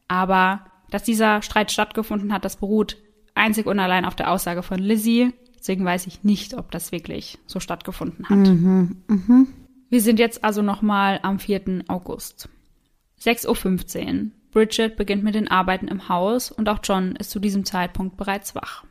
[0.07, 0.59] Aber
[0.91, 2.97] dass dieser Streit stattgefunden hat, das beruht
[3.33, 7.37] einzig und allein auf der Aussage von Lizzie, Deswegen weiß ich nicht, ob das wirklich
[7.45, 8.37] so stattgefunden hat.
[8.37, 9.45] Mhm, mh.
[9.89, 11.83] Wir sind jetzt also nochmal am 4.
[11.87, 12.47] August.
[13.21, 14.31] 6.15 Uhr.
[14.51, 18.55] Bridget beginnt mit den Arbeiten im Haus und auch John ist zu diesem Zeitpunkt bereits
[18.55, 18.83] wach.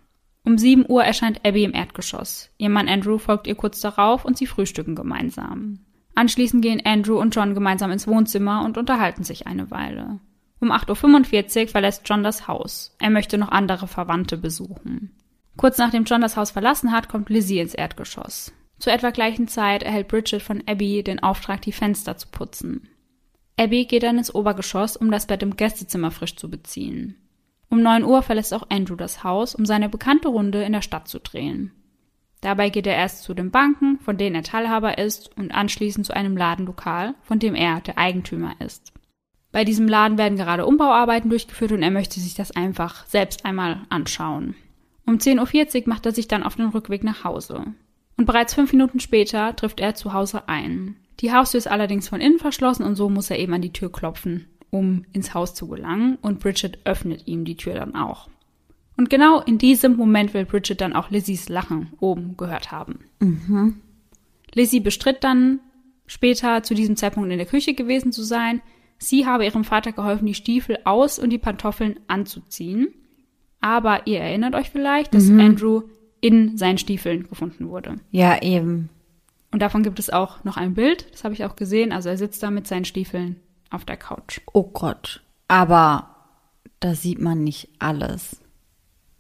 [0.45, 2.51] Um 7 Uhr erscheint Abby im Erdgeschoss.
[2.59, 5.81] Ihr Mann Andrew folgt ihr kurz darauf und sie frühstücken gemeinsam.
[6.15, 10.21] Anschließend gehen Andrew und John gemeinsam ins Wohnzimmer und unterhalten sich eine Weile.
[10.61, 12.95] Um 8.45 Uhr verlässt John das Haus.
[12.99, 15.13] Er möchte noch andere Verwandte besuchen.
[15.59, 18.53] Kurz nachdem John das Haus verlassen hat, kommt Lizzie ins Erdgeschoss.
[18.79, 22.89] Zur etwa gleichen Zeit erhält Bridget von Abby den Auftrag, die Fenster zu putzen.
[23.59, 27.17] Abby geht dann ins Obergeschoss, um das Bett im Gästezimmer frisch zu beziehen.
[27.71, 31.09] Um 9 Uhr verlässt auch Andrew das Haus, um seine bekannte Runde in der Stadt
[31.09, 31.73] zu drehen.
[32.41, 36.15] Dabei geht er erst zu den Banken, von denen er Teilhaber ist, und anschließend zu
[36.15, 38.93] einem Ladenlokal, von dem er der Eigentümer ist.
[39.51, 43.83] Bei diesem Laden werden gerade Umbauarbeiten durchgeführt und er möchte sich das einfach selbst einmal
[43.89, 44.55] anschauen.
[45.09, 47.65] Um 10.40 Uhr macht er sich dann auf den Rückweg nach Hause.
[48.19, 50.97] Und bereits fünf Minuten später trifft er zu Hause ein.
[51.21, 53.91] Die Haustür ist allerdings von innen verschlossen und so muss er eben an die Tür
[53.91, 58.29] klopfen, um ins Haus zu gelangen und Bridget öffnet ihm die Tür dann auch.
[58.99, 63.07] Und genau in diesem Moment will Bridget dann auch Lizzies Lachen oben gehört haben.
[63.21, 63.81] Mhm.
[64.53, 65.61] Lizzie bestritt dann
[66.07, 68.61] später zu diesem Zeitpunkt in der Küche gewesen zu sein.
[68.99, 72.89] Sie habe ihrem Vater geholfen, die Stiefel aus und die Pantoffeln anzuziehen.
[73.61, 75.41] Aber ihr erinnert euch vielleicht, dass mhm.
[75.41, 75.83] Andrew
[76.21, 77.97] in seinen Stiefeln gefunden wurde.
[78.11, 78.89] Ja, eben.
[79.51, 81.93] Und davon gibt es auch noch ein Bild, das habe ich auch gesehen.
[81.93, 83.37] Also er sitzt da mit seinen Stiefeln
[83.71, 84.41] auf der Couch.
[84.53, 85.23] Oh Gott.
[85.49, 86.15] Aber
[86.81, 88.41] da sieht man nicht alles.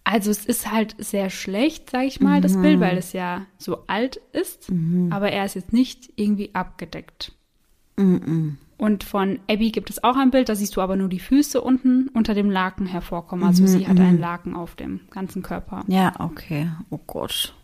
[0.05, 2.42] Also es ist halt sehr schlecht, sage ich mal, mhm.
[2.42, 4.70] das Bild, weil es ja so alt ist.
[4.70, 5.12] Mhm.
[5.12, 7.33] Aber er ist jetzt nicht irgendwie abgedeckt.
[7.96, 8.59] Mhm.
[8.79, 11.61] Und von Abby gibt es auch ein Bild, da siehst du aber nur die Füße
[11.61, 13.45] unten unter dem Laken hervorkommen.
[13.45, 14.05] Also Mhm, sie hat mhm.
[14.05, 15.85] einen Laken auf dem ganzen Körper.
[15.88, 16.71] Ja, okay.
[16.91, 17.55] Oh Gott.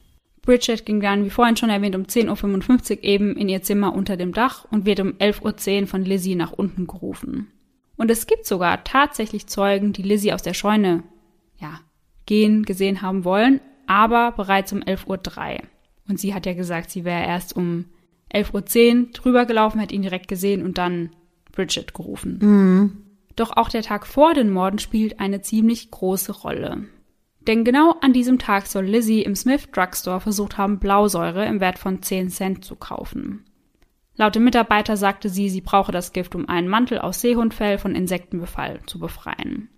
[0.42, 4.16] Bridget ging dann, wie vorhin schon erwähnt, um 10.55 Uhr eben in ihr Zimmer unter
[4.16, 7.48] dem Dach und wird um 11.10 Uhr von Lizzie nach unten gerufen.
[7.96, 11.05] Und es gibt sogar tatsächlich Zeugen, die Lizzie aus der Scheune,
[11.59, 11.81] ja,
[12.27, 15.62] gehen gesehen haben wollen, aber bereits um 11.03 Uhr.
[16.09, 17.87] Und sie hat ja gesagt, sie wäre erst um
[18.35, 21.11] 11.10 Uhr drüber gelaufen, hat ihn direkt gesehen und dann
[21.53, 22.38] Bridget gerufen.
[22.40, 22.97] Mhm.
[23.37, 26.85] Doch auch der Tag vor den Morden spielt eine ziemlich große Rolle.
[27.47, 31.79] Denn genau an diesem Tag soll Lizzie im Smith Drugstore versucht haben, Blausäure im Wert
[31.79, 33.44] von 10 Cent zu kaufen.
[34.16, 37.94] Laut dem Mitarbeiter sagte sie, sie brauche das Gift, um einen Mantel aus Seehundfell von
[37.94, 39.68] Insektenbefall zu befreien.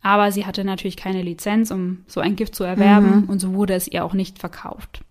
[0.00, 3.28] Aber sie hatte natürlich keine Lizenz, um so ein Gift zu erwerben, mhm.
[3.28, 5.02] und so wurde es ihr auch nicht verkauft.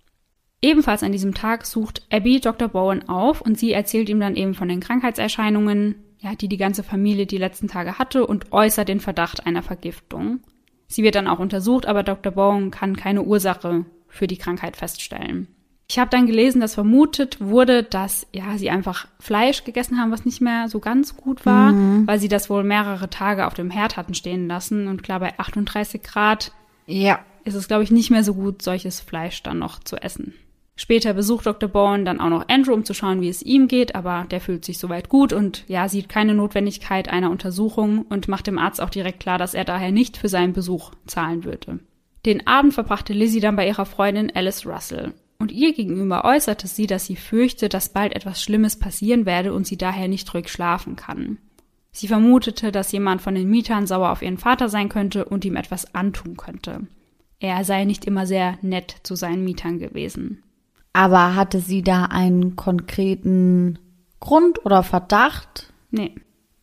[0.61, 2.67] Ebenfalls an diesem Tag sucht Abby Dr.
[2.67, 6.83] Bowen auf und sie erzählt ihm dann eben von den Krankheitserscheinungen, ja, die die ganze
[6.83, 10.39] Familie die letzten Tage hatte und äußert den Verdacht einer Vergiftung.
[10.87, 12.31] Sie wird dann auch untersucht, aber Dr.
[12.31, 15.47] Bowen kann keine Ursache für die Krankheit feststellen.
[15.89, 20.25] Ich habe dann gelesen, dass vermutet wurde, dass ja sie einfach Fleisch gegessen haben, was
[20.25, 22.07] nicht mehr so ganz gut war, mhm.
[22.07, 24.87] weil sie das wohl mehrere Tage auf dem Herd hatten stehen lassen.
[24.87, 26.51] Und klar, bei 38 Grad
[26.87, 27.19] ja.
[27.45, 30.33] ist es, glaube ich, nicht mehr so gut, solches Fleisch dann noch zu essen.
[30.79, 31.67] Später besucht Dr.
[31.67, 34.63] Bowen dann auch noch Andrew, um zu schauen, wie es ihm geht, aber der fühlt
[34.63, 38.91] sich soweit gut und ja, sieht keine Notwendigkeit einer Untersuchung und macht dem Arzt auch
[38.91, 41.79] direkt klar, dass er daher nicht für seinen Besuch zahlen würde.
[42.27, 46.85] Den Abend verbrachte Lizzie dann bei ihrer Freundin Alice Russell und ihr gegenüber äußerte sie,
[46.85, 50.95] dass sie fürchte, dass bald etwas Schlimmes passieren werde und sie daher nicht ruhig schlafen
[50.95, 51.39] kann.
[51.91, 55.55] Sie vermutete, dass jemand von den Mietern sauer auf ihren Vater sein könnte und ihm
[55.55, 56.81] etwas antun könnte.
[57.39, 60.43] Er sei nicht immer sehr nett zu seinen Mietern gewesen.
[60.97, 63.77] Aber hatte sie da einen konkreten
[64.19, 65.71] Grund oder Verdacht?
[65.91, 66.15] Nee.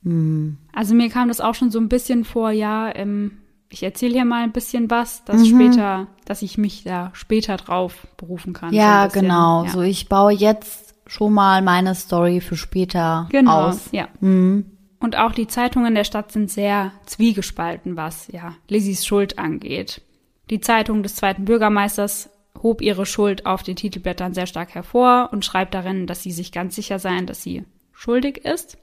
[0.02, 0.58] Hm.
[0.72, 4.24] Also mir kam das auch schon so ein bisschen vor, ja, ähm, ich erzähle hier
[4.24, 5.44] mal ein bisschen was, dass mhm.
[5.44, 8.74] später, dass ich mich da später drauf berufen kann.
[8.74, 9.66] Ja, so genau.
[9.66, 9.70] Ja.
[9.70, 13.88] So, ich baue jetzt schon mal meine Story für später genau, aus.
[13.92, 14.08] Ja.
[14.18, 14.66] Mhm.
[14.98, 20.02] Und auch die Zeitungen der Stadt sind sehr zwiegespalten, was ja Lizzies Schuld angeht.
[20.50, 22.30] Die Zeitung des zweiten Bürgermeisters
[22.62, 26.52] hob ihre Schuld auf den Titelblättern sehr stark hervor und schreibt darin, dass sie sich
[26.52, 28.78] ganz sicher seien, dass sie schuldig ist.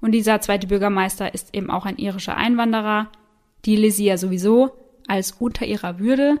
[0.00, 3.08] Und dieser zweite Bürgermeister ist eben auch ein irischer Einwanderer,
[3.64, 4.72] die Lizzie ja sowieso
[5.06, 6.40] als unter ihrer Würde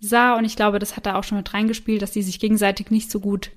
[0.00, 0.36] sah.
[0.36, 3.10] Und ich glaube, das hat da auch schon mit reingespielt, dass die sich gegenseitig nicht
[3.10, 3.50] so gut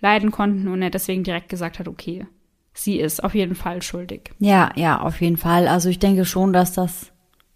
[0.00, 2.26] leiden konnten und er deswegen direkt gesagt hat, okay,
[2.72, 4.30] sie ist auf jeden Fall schuldig.
[4.38, 5.68] Ja, ja, auf jeden Fall.
[5.68, 7.12] Also ich denke schon, dass das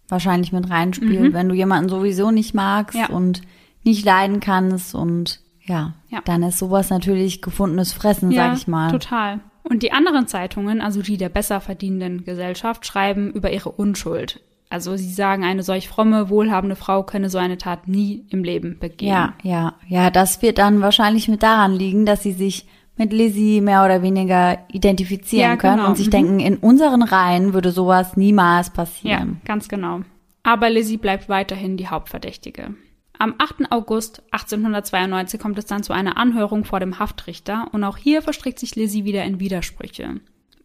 [0.09, 1.33] wahrscheinlich mit reinspielt, mhm.
[1.33, 3.09] wenn du jemanden sowieso nicht magst ja.
[3.09, 3.41] und
[3.83, 8.67] nicht leiden kannst und ja, ja, dann ist sowas natürlich gefundenes Fressen, ja, sag ich
[8.67, 8.91] mal.
[8.91, 9.39] Total.
[9.63, 14.41] Und die anderen Zeitungen, also die der besser verdienenden Gesellschaft, schreiben über ihre Unschuld.
[14.69, 18.79] Also sie sagen, eine solch fromme, wohlhabende Frau könne so eine Tat nie im Leben
[18.79, 19.09] begehen.
[19.09, 22.65] Ja, ja, ja, das wird dann wahrscheinlich mit daran liegen, dass sie sich
[22.97, 25.89] mit Lizzie mehr oder weniger identifizieren ja, können genau.
[25.89, 26.11] und sich mhm.
[26.11, 29.39] denken, in unseren Reihen würde sowas niemals passieren.
[29.41, 30.01] Ja, ganz genau.
[30.43, 32.75] Aber Lizzie bleibt weiterhin die Hauptverdächtige.
[33.23, 33.71] Am 8.
[33.71, 38.59] August 1892 kommt es dann zu einer Anhörung vor dem Haftrichter und auch hier verstrickt
[38.59, 40.19] sich Lizzie wieder in Widersprüche.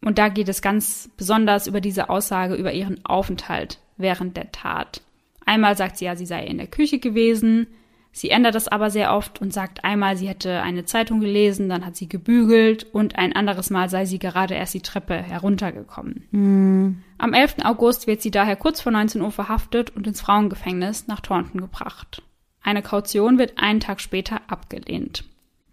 [0.04, 5.02] Und da geht es ganz besonders über diese Aussage über ihren Aufenthalt während der Tat.
[5.46, 7.68] Einmal sagt sie ja, sie sei in der Küche gewesen.
[8.10, 11.86] Sie ändert das aber sehr oft und sagt einmal, sie hätte eine Zeitung gelesen, dann
[11.86, 16.26] hat sie gebügelt und ein anderes Mal sei sie gerade erst die Treppe heruntergekommen.
[16.32, 17.04] Mhm.
[17.18, 17.58] Am 11.
[17.62, 22.24] August wird sie daher kurz vor 19 Uhr verhaftet und ins Frauengefängnis nach Taunton gebracht.
[22.62, 25.24] Eine Kaution wird einen Tag später abgelehnt.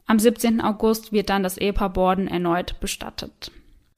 [0.08, 0.62] Am 17.
[0.62, 3.52] August wird dann das Ehepaar Borden erneut bestattet.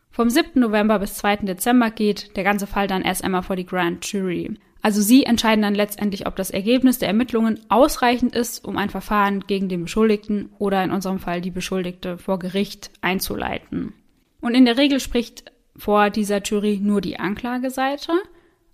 [0.09, 0.59] Vom 7.
[0.59, 1.37] November bis 2.
[1.37, 4.57] Dezember geht der ganze Fall dann erst einmal vor die Grand Jury.
[4.81, 9.41] Also sie entscheiden dann letztendlich, ob das Ergebnis der Ermittlungen ausreichend ist, um ein Verfahren
[9.41, 13.93] gegen den Beschuldigten oder in unserem Fall die Beschuldigte vor Gericht einzuleiten.
[14.39, 18.13] Und in der Regel spricht vor dieser Jury nur die Anklageseite,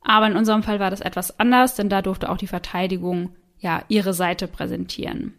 [0.02, 3.30] aber in unserem Fall war das etwas anders, denn da durfte auch die Verteidigung
[3.63, 5.34] ja ihre Seite präsentieren.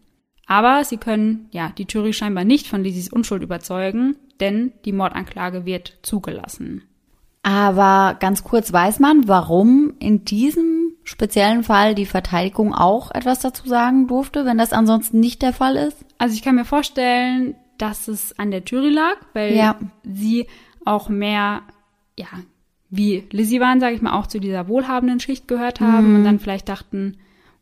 [0.46, 5.64] Aber sie können ja die Jury scheinbar nicht von Lizzies Unschuld überzeugen, denn die Mordanklage
[5.64, 6.82] wird zugelassen.
[7.42, 13.68] Aber ganz kurz weiß man, warum in diesem speziellen Fall die Verteidigung auch etwas dazu
[13.68, 16.04] sagen durfte, wenn das ansonsten nicht der Fall ist?
[16.16, 19.76] Also ich kann mir vorstellen, dass es an der Jury lag, weil ja.
[20.04, 20.46] sie
[20.86, 21.62] auch mehr,
[22.18, 22.28] ja,
[22.88, 26.16] wie Lizzie waren, sage ich mal, auch zu dieser wohlhabenden Schicht gehört haben mhm.
[26.16, 27.18] und dann vielleicht dachten,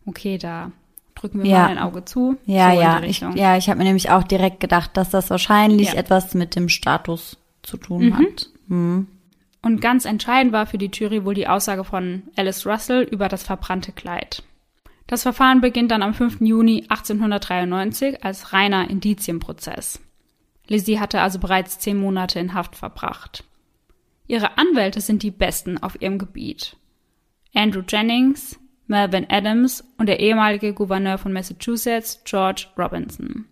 [0.06, 0.72] okay, da
[1.14, 1.58] drücken wir ja.
[1.62, 2.36] mal ein Auge zu.
[2.46, 5.92] Ja, so ja, ich, ja, ich habe mir nämlich auch direkt gedacht, dass das wahrscheinlich
[5.92, 5.98] ja.
[5.98, 8.18] etwas mit dem Status zu tun mhm.
[8.18, 8.48] hat.
[8.66, 9.06] Mhm.
[9.62, 13.44] Und ganz entscheidend war für die Jury wohl die Aussage von Alice Russell über das
[13.44, 14.42] verbrannte Kleid.
[15.06, 16.40] Das Verfahren beginnt dann am 5.
[16.40, 20.00] Juni 1893 als reiner Indizienprozess.
[20.68, 23.44] Lizzie hatte also bereits zehn Monate in Haft verbracht.
[24.26, 26.76] Ihre Anwälte sind die besten auf ihrem Gebiet.
[27.54, 28.58] Andrew Jennings,
[28.92, 33.46] Melvin Adams und der ehemalige Gouverneur von Massachusetts, George Robinson.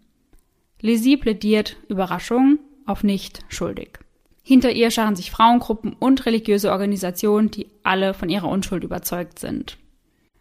[0.83, 3.99] Lizzie plädiert, Überraschung, auf nicht schuldig.
[4.43, 9.79] Hinter ihr scharen sich Frauengruppen und religiöse Organisationen, die alle von ihrer Unschuld überzeugt sind.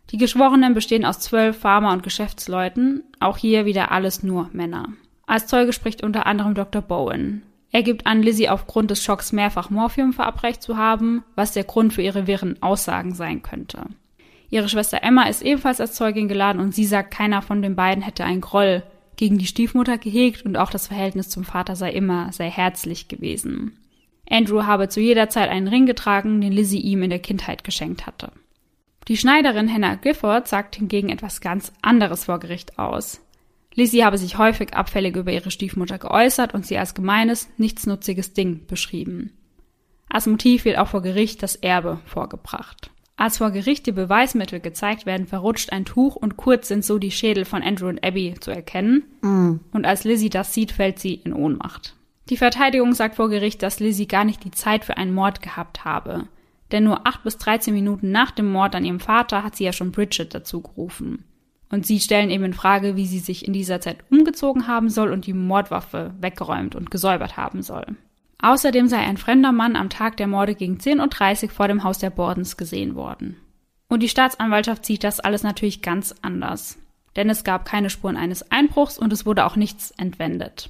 [0.09, 4.89] Die Geschworenen bestehen aus zwölf Farmer- und Geschäftsleuten, auch hier wieder alles nur Männer.
[5.25, 6.81] Als Zeuge spricht unter anderem Dr.
[6.81, 7.43] Bowen.
[7.71, 11.93] Er gibt an, Lizzie aufgrund des Schocks mehrfach Morphium verabreicht zu haben, was der Grund
[11.93, 13.85] für ihre wirren Aussagen sein könnte.
[14.49, 18.03] Ihre Schwester Emma ist ebenfalls als Zeugin geladen und sie sagt, keiner von den beiden
[18.03, 18.83] hätte einen Groll
[19.15, 23.77] gegen die Stiefmutter gehegt und auch das Verhältnis zum Vater sei immer sehr herzlich gewesen.
[24.29, 28.07] Andrew habe zu jeder Zeit einen Ring getragen, den Lizzie ihm in der Kindheit geschenkt
[28.07, 28.31] hatte.
[29.07, 33.21] Die Schneiderin Hannah Gifford sagt hingegen etwas ganz anderes vor Gericht aus.
[33.73, 38.67] Lizzie habe sich häufig abfällig über ihre Stiefmutter geäußert und sie als gemeines, nichtsnutziges Ding
[38.67, 39.33] beschrieben.
[40.09, 42.91] Als Motiv wird auch vor Gericht das Erbe vorgebracht.
[43.19, 47.11] Als vor Gericht die Beweismittel gezeigt werden, verrutscht ein Tuch und kurz sind so die
[47.11, 49.03] Schädel von Andrew und Abby zu erkennen.
[49.19, 49.55] Mm.
[49.73, 51.97] Und als Lizzie das sieht, fällt sie in Ohnmacht.
[52.29, 55.83] Die Verteidigung sagt vor Gericht, dass Lizzie gar nicht die Zeit für einen Mord gehabt
[55.83, 56.29] habe.
[56.71, 59.73] Denn nur acht bis dreizehn Minuten nach dem Mord an ihrem Vater hat sie ja
[59.73, 61.25] schon Bridget dazu gerufen.
[61.69, 65.11] Und sie stellen eben in Frage, wie sie sich in dieser Zeit umgezogen haben soll
[65.11, 67.85] und die Mordwaffe weggeräumt und gesäubert haben soll.
[68.41, 71.99] Außerdem sei ein fremder Mann am Tag der Morde gegen 10.30 Uhr vor dem Haus
[71.99, 73.37] der Bordens gesehen worden.
[73.89, 76.77] Und die Staatsanwaltschaft sieht das alles natürlich ganz anders.
[77.15, 80.69] Denn es gab keine Spuren eines Einbruchs und es wurde auch nichts entwendet.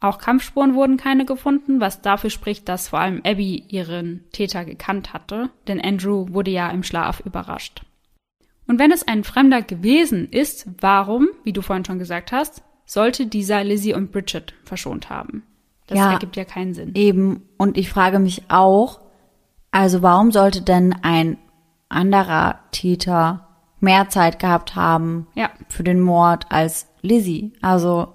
[0.00, 5.12] Auch Kampfspuren wurden keine gefunden, was dafür spricht, dass vor allem Abby ihren Täter gekannt
[5.12, 7.82] hatte, denn Andrew wurde ja im Schlaf überrascht.
[8.66, 13.26] Und wenn es ein Fremder gewesen ist, warum, wie du vorhin schon gesagt hast, sollte
[13.26, 15.44] dieser Lizzie und Bridget verschont haben?
[15.86, 16.92] Das ja, ergibt ja keinen Sinn.
[16.94, 17.42] Eben.
[17.56, 19.00] Und ich frage mich auch,
[19.70, 21.38] also warum sollte denn ein
[21.88, 23.46] anderer Täter
[23.78, 25.50] mehr Zeit gehabt haben ja.
[25.68, 27.52] für den Mord als Lizzie?
[27.62, 28.08] Also.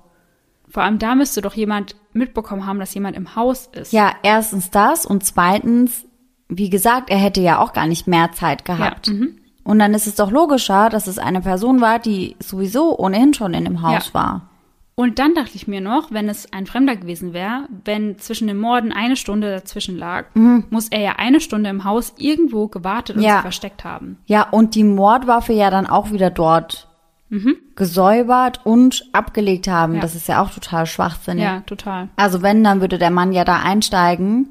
[0.67, 3.93] Vor allem da müsste doch jemand mitbekommen haben, dass jemand im Haus ist.
[3.93, 6.05] Ja, erstens das und zweitens,
[6.49, 9.07] wie gesagt, er hätte ja auch gar nicht mehr Zeit gehabt.
[9.07, 9.37] Ja, mhm.
[9.63, 13.53] Und dann ist es doch logischer, dass es eine Person war, die sowieso ohnehin schon
[13.53, 14.13] in dem Haus ja.
[14.13, 14.49] war.
[14.95, 18.59] Und dann dachte ich mir noch, wenn es ein Fremder gewesen wäre, wenn zwischen den
[18.59, 20.65] Morden eine Stunde dazwischen lag, mhm.
[20.69, 23.35] muss er ja eine Stunde im Haus irgendwo gewartet und ja.
[23.35, 24.17] sich versteckt haben.
[24.25, 26.89] Ja, und die Mordwaffe ja dann auch wieder dort
[27.29, 27.55] mhm.
[27.75, 29.95] gesäubert und abgelegt haben.
[29.95, 30.01] Ja.
[30.01, 31.43] Das ist ja auch total schwachsinnig.
[31.43, 32.09] Ja, total.
[32.17, 34.49] Also wenn, dann würde der Mann ja da einsteigen,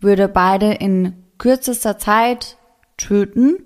[0.00, 2.56] würde beide in kürzester Zeit
[2.96, 3.58] töten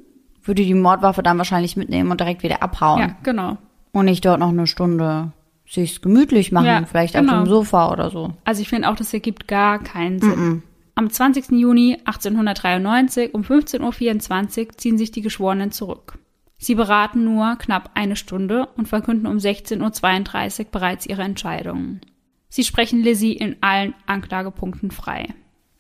[0.49, 3.01] würde die Mordwaffe dann wahrscheinlich mitnehmen und direkt wieder abhauen.
[3.01, 3.59] Ja, genau.
[3.93, 5.33] Und nicht dort noch eine Stunde
[5.69, 7.33] sich's gemütlich machen, ja, vielleicht genau.
[7.33, 8.33] auf dem Sofa oder so.
[8.45, 10.31] Also ich finde auch, das ergibt gar keinen Sinn.
[10.31, 10.63] Mm -mm.
[10.95, 11.53] Am 20.
[11.53, 16.19] Juni 1893 um 15.24 Uhr ziehen sich die Geschworenen zurück.
[16.57, 22.01] Sie beraten nur knapp eine Stunde und verkünden um 16.32 Uhr bereits ihre Entscheidungen.
[22.49, 25.29] Sie sprechen Lizzie in allen Anklagepunkten frei.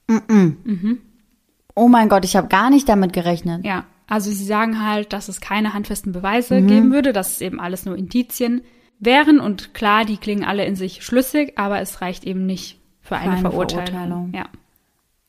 [0.06, 0.98] Mm mhm.
[1.74, 3.64] Oh mein Gott, ich habe gar nicht damit gerechnet.
[3.64, 6.66] Ja, also sie sagen halt, dass es keine handfesten Beweise mhm.
[6.66, 8.62] geben würde, dass es eben alles nur Indizien
[8.98, 13.14] wären und klar, die klingen alle in sich schlüssig, aber es reicht eben nicht für,
[13.14, 13.86] für eine, eine Verurteilung.
[13.86, 14.32] Verurteilung.
[14.34, 14.46] Ja.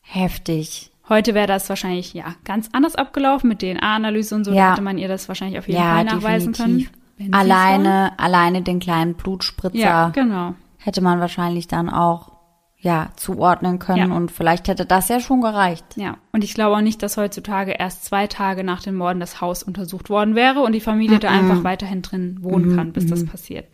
[0.00, 0.90] Heftig.
[1.08, 4.52] Heute wäre das wahrscheinlich ja ganz anders abgelaufen mit DNA-Analyse und so.
[4.52, 4.72] Ja.
[4.72, 6.92] Hätte man ihr das wahrscheinlich auf jeden ja, Fall nachweisen definitiv.
[6.92, 7.34] können.
[7.34, 9.78] Alleine, alleine den kleinen Blutspritzer.
[9.78, 10.54] Ja, genau.
[10.78, 12.32] Hätte man wahrscheinlich dann auch
[12.80, 14.16] ja, zuordnen können ja.
[14.16, 15.84] und vielleicht hätte das ja schon gereicht.
[15.96, 19.40] Ja, und ich glaube auch nicht, dass heutzutage erst zwei Tage nach den Morden das
[19.40, 21.22] Haus untersucht worden wäre und die Familie mm -mm.
[21.22, 23.66] da einfach weiterhin drin wohnen mm kann, bis das passiert.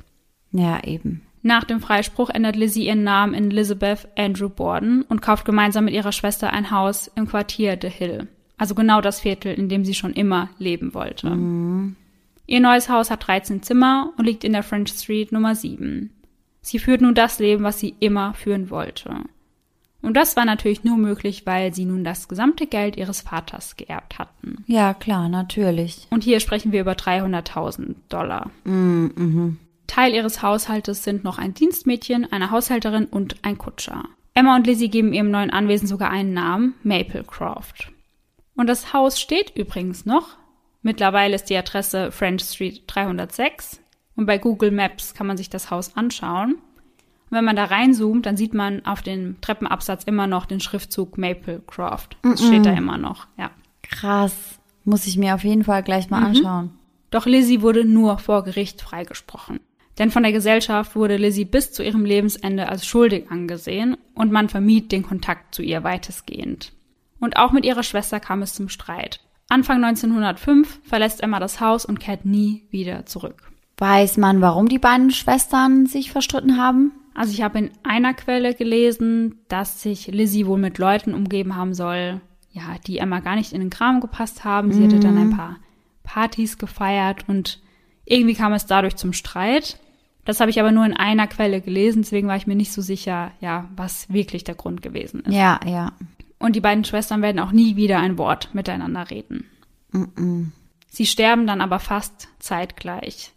[0.51, 1.23] Ja, eben.
[1.42, 5.95] Nach dem Freispruch ändert Lizzie ihren Namen in Elizabeth Andrew Borden und kauft gemeinsam mit
[5.95, 8.27] ihrer Schwester ein Haus im Quartier The Hill.
[8.59, 11.31] Also genau das Viertel, in dem sie schon immer leben wollte.
[11.31, 11.95] Mhm.
[12.47, 16.11] Ihr neues Haus hat 13 Zimmer und liegt in der French Street Nummer 7.
[16.66, 19.20] Sie führt nun das Leben, was sie immer führen wollte.
[20.02, 24.18] Und das war natürlich nur möglich, weil sie nun das gesamte Geld ihres Vaters geerbt
[24.18, 24.64] hatten.
[24.66, 26.09] Ja, klar, natürlich.
[26.11, 28.50] Und hier sprechen wir über 300.000 Dollar.
[28.64, 29.55] Mm -hmm.
[29.87, 34.02] Teil ihres Haushaltes sind noch ein Dienstmädchen, eine Haushälterin und ein Kutscher.
[34.35, 37.92] Emma und Lizzie geben ihrem neuen Anwesen sogar einen Namen, Maplecroft.
[38.56, 40.37] Und das Haus steht übrigens noch.
[40.83, 43.81] Mittlerweile ist die Adresse French Street 306
[44.17, 46.54] und bei Google Maps kann man sich das Haus anschauen.
[46.54, 51.19] Und wenn man da reinzoomt, dann sieht man auf dem Treppenabsatz immer noch den Schriftzug
[51.19, 52.17] Maplecroft.
[52.23, 52.46] Das mm -mm.
[52.46, 53.50] steht da immer noch, ja.
[53.83, 54.58] Krass.
[54.85, 56.27] Muss ich mir auf jeden Fall gleich mal mhm.
[56.27, 56.71] anschauen.
[57.10, 59.60] Doch Lizzie wurde nur vor Gericht freigesprochen.
[59.98, 64.48] Denn von der Gesellschaft wurde Lizzie bis zu ihrem Lebensende als schuldig angesehen und man
[64.48, 66.73] vermied den Kontakt zu ihr weitestgehend.
[67.19, 69.21] Und auch mit ihrer Schwester kam es zum Streit.
[69.48, 73.50] Anfang 1905 verlässt Emma das Haus und kehrt nie wieder zurück.
[73.79, 76.92] Weiß man, warum die beiden Schwestern sich verstritten haben?
[77.14, 81.74] Also ich habe in einer Quelle gelesen, dass sich Lizzie wohl mit Leuten umgeben haben
[81.74, 82.20] soll,
[82.52, 84.72] ja, die Emma gar nicht in den Kram gepasst haben.
[84.72, 84.85] Sie mhm.
[84.85, 85.56] hatte dann ein paar
[86.04, 87.60] Partys gefeiert und
[88.04, 89.79] irgendwie kam es dadurch zum Streit.
[90.24, 92.83] Das habe ich aber nur in einer Quelle gelesen, deswegen war ich mir nicht so
[92.83, 95.35] sicher, ja, was wirklich der Grund gewesen ist.
[95.35, 95.92] Ja, ja.
[96.38, 99.46] Und die beiden Schwestern werden auch nie wieder ein Wort miteinander reden.
[100.88, 103.33] Sie sterben dann aber fast zeitgleich.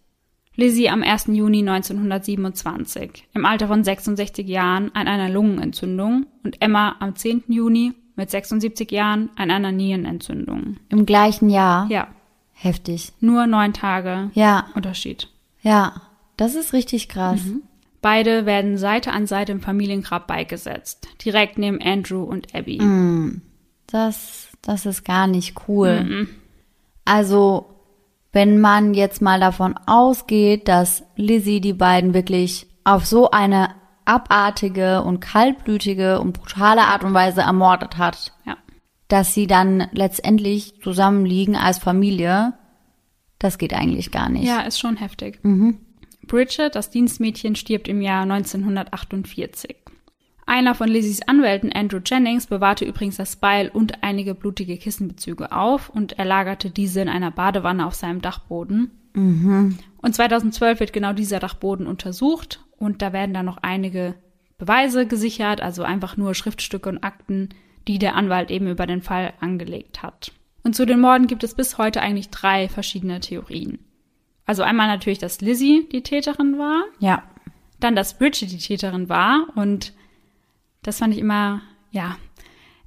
[0.60, 1.28] Lizzie am 1.
[1.28, 7.44] Juni 1927 im Alter von 66 Jahren an einer Lungenentzündung und Emma am 10.
[7.48, 10.76] Juni mit 76 Jahren an einer Nierenentzündung.
[10.90, 11.88] Im gleichen Jahr.
[11.90, 12.10] Ja,
[12.52, 13.14] Heftig.
[13.22, 15.30] nur neun Tage Ja, Unterschied.
[15.62, 16.02] ja.
[16.36, 17.42] Das ist richtig krass.
[18.02, 22.80] Beide werden Seite an Seite im Familiengrab beigesetzt, direkt neben Andrew und Abby.
[23.88, 26.28] Das, das ist gar nicht cool.
[27.04, 27.66] Also,
[28.32, 33.70] wenn man jetzt mal davon ausgeht, dass Lizzie die beiden wirklich auf so eine
[34.06, 38.58] abartige und kaltblütige und brutale Art und Weise ermordet hat, Ja.
[39.08, 42.54] dass sie dann letztendlich zusammenliegen als Familie,
[43.40, 44.46] das geht eigentlich gar nicht.
[44.48, 45.40] Ja, ist schon heftig.
[46.28, 49.76] Bridget, das Dienstmädchen, stirbt im Jahr 1948.
[50.50, 55.90] Einer von Lizzies Anwälten, Andrew Jennings, bewahrte übrigens das Beil und einige blutige Kissenbezüge auf
[55.90, 58.90] und er lagerte diese in einer Badewanne auf seinem Dachboden.
[59.14, 64.16] Und 2012 wird genau dieser Dachboden untersucht und da werden dann noch einige
[64.58, 67.50] Beweise gesichert, also einfach nur Schriftstücke und Akten,
[67.88, 70.32] die der Anwalt eben über den Fall angelegt hat.
[70.64, 73.78] Und zu den Morden gibt es bis heute eigentlich drei verschiedene Theorien.
[74.48, 77.22] Also einmal natürlich, dass Lizzie die Täterin war, Ja.
[77.80, 79.94] dann, dass Bridget die Täterin war und
[80.84, 81.62] das fand ich immer,
[81.92, 82.16] ja,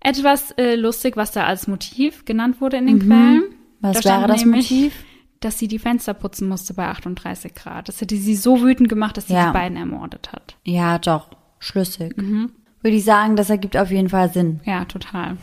[0.00, 3.36] etwas äh, lustig, was da als Motiv genannt wurde in den Quellen.
[3.50, 3.54] Mhm.
[3.80, 5.04] Was Da wäre das nämlich, Motiv?
[5.40, 7.88] Dass sie die Fenster putzen musste bei 38 Grad.
[7.88, 9.46] Das hätte sie so wütend gemacht, dass sie Ja.
[9.48, 10.56] die beiden ermordet hat.
[10.64, 11.28] Ja, doch.
[11.58, 12.16] Schlüssig.
[12.16, 12.52] Mhm.
[12.80, 14.60] Würde ich sagen, das ergibt auf jeden Fall Sinn.
[14.64, 15.36] Ja, total.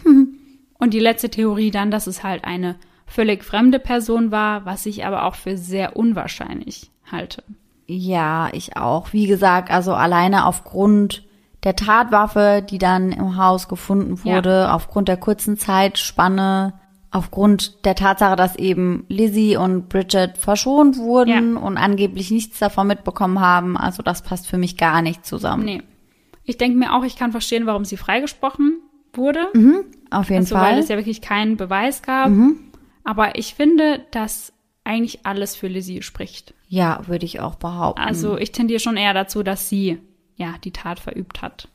[0.77, 2.75] Und die letzte Theorie dann, dass es halt eine
[3.05, 7.43] völlig fremde Person war, was ich aber auch für sehr unwahrscheinlich halte.
[7.87, 9.13] Ja, ich auch.
[9.13, 11.23] Wie gesagt, also alleine aufgrund
[11.63, 16.73] der Tatwaffe, die dann im Haus gefunden wurde, aufgrund der kurzen Zeitspanne,
[17.11, 21.59] aufgrund der Tatsache, dass eben Lizzie und Bridget verschont wurden Ja.
[21.61, 23.77] und angeblich nichts davon mitbekommen haben.
[23.77, 25.65] Also das passt für mich gar nicht zusammen.
[25.65, 25.81] Nee.
[26.43, 28.79] Ich denke mir auch, ich kann verstehen, warum sie freigesprochen
[29.13, 29.47] wurde.
[30.11, 30.71] Auf jeden Also, Fall.
[30.71, 30.75] Mhm.
[30.75, 32.31] weil es ja wirklich keinen Beweis gab.
[33.03, 34.53] Aber ich finde, dass
[34.83, 36.53] eigentlich alles für Lizzie spricht.
[36.67, 38.01] ja, würde ich auch behaupten.
[38.01, 39.99] Also ich tendiere schon eher dazu, dass sie
[40.39, 41.67] ja die Tat verübt hat.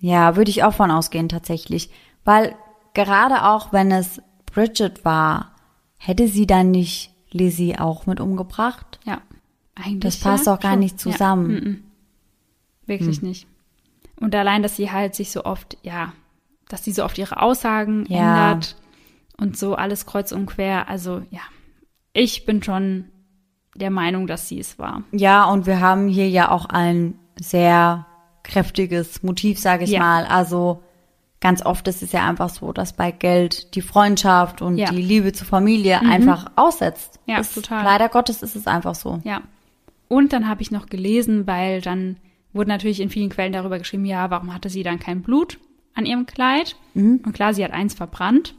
[0.00, 1.90] Ja, würde ich auch von ausgehen tatsächlich.
[2.24, 2.54] Weil
[2.94, 5.52] gerade auch wenn es Bridget war,
[5.96, 9.00] hätte sie dann nicht Lizzie auch mit umgebracht?
[9.04, 9.20] Ja.
[9.74, 10.00] Eigentlich.
[10.00, 10.80] Das passt ja, auch gar schon.
[10.80, 11.50] nicht zusammen.
[11.50, 11.60] Ja.
[11.60, 11.82] mm, mm.
[12.86, 13.46] Wirklich nicht.
[14.20, 16.12] Und allein, dass sie halt sich so oft, ja,
[16.68, 18.50] dass sie so oft ihre Aussagen Ja.
[18.52, 18.76] ändert
[19.38, 20.88] und so alles kreuz und quer.
[20.88, 21.40] Also ja,
[22.12, 23.06] ich bin schon
[23.76, 25.04] der Meinung, dass sie es war.
[25.12, 27.14] Ja, und wir haben hier ja auch ein
[27.44, 28.06] sehr
[28.42, 30.00] kräftiges Motiv, sage ich Ja.
[30.00, 30.24] mal.
[30.26, 30.82] Also
[31.40, 34.90] ganz oft ist es ja einfach so, dass bei Geld die Freundschaft und Ja.
[34.92, 34.96] Mhm.
[34.96, 37.18] die Liebe zur Familie einfach aussetzt.
[37.26, 37.84] Ja, ist, total.
[37.84, 39.20] Leider Gottes ist es einfach so.
[39.24, 39.42] Ja.
[40.08, 42.16] Und dann habe ich noch gelesen, weil dann
[42.52, 45.58] wurde natürlich in vielen Quellen darüber geschrieben, ja, warum hatte sie dann kein Blut
[45.94, 46.76] an ihrem Kleid?
[46.94, 48.54] Und klar, sie hat eins verbrannt.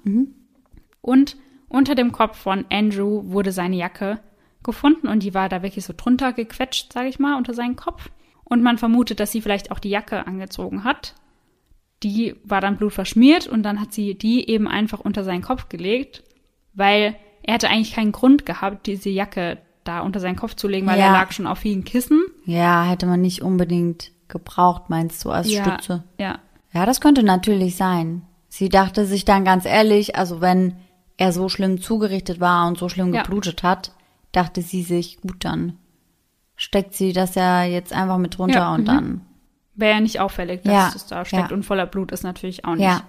[1.02, 4.20] Und unter dem Kopf von Andrew wurde seine Jacke
[4.64, 8.10] gefunden und die war da wirklich so drunter gequetscht, sage ich mal, unter seinen Kopf.
[8.52, 11.16] Und man vermutet, dass sie vielleicht auch die Jacke angezogen hat.
[12.04, 16.22] Die war dann blutverschmiert und dann hat sie die eben einfach unter seinen Kopf gelegt,
[16.74, 20.86] weil er hatte eigentlich keinen Grund gehabt, diese Jacke da unter seinen Kopf zu legen,
[20.86, 21.06] weil Ja.
[21.06, 22.22] er lag schon auf vielen Kissen.
[22.46, 26.04] Ja, hätte man nicht unbedingt gebraucht, meinst du, als ja, Stütze?
[26.20, 26.40] Ja,
[26.74, 28.24] Ja, das könnte natürlich sein.
[28.50, 30.76] Sie dachte sich dann ganz ehrlich, also wenn
[31.16, 33.22] er so schlimm zugerichtet war und so schlimm Ja.
[33.24, 33.94] geblutet hat,
[34.34, 35.78] dachte sie sich, gut, dann
[36.62, 38.86] steckt sie das ja jetzt einfach mit runter Ja, und mhm.
[38.86, 39.22] dann.
[39.76, 41.56] wäre ja nicht auffällig, dass Ja, es da steckt ja.
[41.56, 42.84] und voller Blut ist natürlich auch nicht.
[42.86, 43.02] Ja.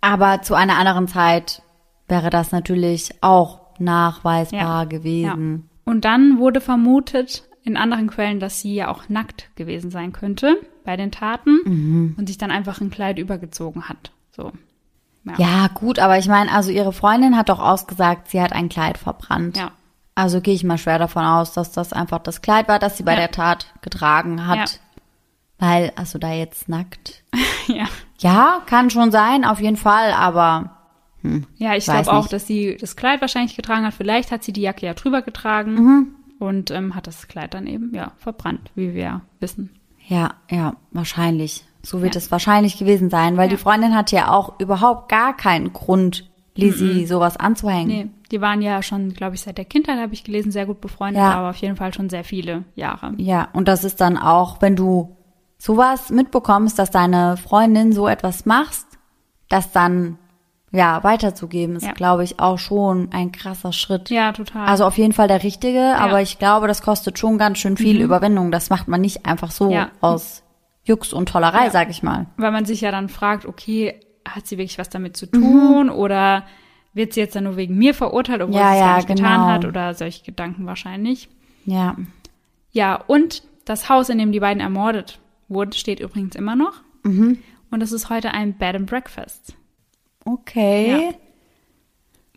[0.00, 1.62] Aber zu einer anderen Zeit
[2.08, 4.84] wäre das natürlich auch nachweisbar Ja.
[4.84, 5.68] gewesen.
[5.84, 10.56] Und dann wurde vermutet in anderen Quellen, dass sie ja auch nackt gewesen sein könnte
[10.84, 12.14] bei den Taten Mhm.
[12.18, 14.10] und sich dann einfach ein Kleid übergezogen hat.
[14.32, 14.52] So.
[15.24, 15.34] Ja.
[15.38, 18.98] Ja, gut, aber ich meine, also ihre Freundin hat doch ausgesagt, sie hat ein Kleid
[18.98, 19.56] verbrannt.
[19.56, 19.70] Ja.
[20.14, 23.02] Also gehe ich mal schwer davon aus, dass das einfach das Kleid war, das sie
[23.02, 23.18] bei Ja.
[23.20, 24.58] der Tat getragen hat.
[24.58, 24.66] Ja.
[25.58, 27.22] Weil, also da jetzt nackt.
[27.68, 27.86] ja.
[28.18, 30.76] Ja, kann schon sein, auf jeden Fall, aber
[31.56, 33.94] Ja, ich glaube auch, dass sie das Kleid wahrscheinlich getragen hat.
[33.94, 36.06] Vielleicht hat sie die Jacke ja drüber getragen Mhm.
[36.40, 39.70] und ähm, hat das Kleid dann eben ja verbrannt, wie wir wissen.
[40.08, 41.64] ja, ja, wahrscheinlich.
[41.84, 42.18] So wird Ja.
[42.18, 43.56] es wahrscheinlich gewesen sein, weil Ja.
[43.56, 47.86] die Freundin hatte ja auch überhaupt gar keinen Grund, Lizzie sowas anzuhängen.
[47.88, 50.80] Nee, die waren ja schon, glaube ich, seit der Kindheit, habe ich gelesen, sehr gut
[50.80, 51.34] befreundet, Ja.
[51.34, 53.12] aber auf jeden Fall schon sehr viele Jahre.
[53.18, 55.16] Ja, und das ist dann auch, wenn du
[55.58, 58.86] sowas mitbekommst, dass deine Freundin so etwas machst,
[59.48, 60.18] das dann
[60.72, 61.92] ja weiterzugeben, ist, Ja.
[61.92, 64.08] glaube ich, auch schon ein krasser Schritt.
[64.10, 64.66] Ja, total.
[64.66, 68.00] Also auf jeden Fall der richtige, aber ich glaube, das kostet schon ganz schön viel
[68.00, 68.50] Überwindung.
[68.50, 69.70] Das macht man nicht einfach so Mhm.
[69.72, 69.88] Ja.
[70.00, 70.42] aus
[70.84, 71.70] Jux und Tollerei, Ja.
[71.70, 72.26] sag ich mal.
[72.38, 76.44] Weil man sich ja dann fragt, okay, hat sie wirklich was damit zu tun oder
[76.94, 79.40] wird sie jetzt dann nur wegen mir verurteilt, obwohl Ja, sie es ja, nicht getan
[79.40, 79.46] genau.
[79.46, 81.28] hat oder solche Gedanken wahrscheinlich.
[81.64, 81.96] Ja.
[82.70, 85.18] Ja, und das Haus, in dem die beiden ermordet
[85.48, 86.80] wurden, steht übrigens immer noch.
[87.04, 87.38] Mhm.
[87.70, 89.54] Und es ist heute ein Bed and Breakfast.
[90.24, 91.14] Okay.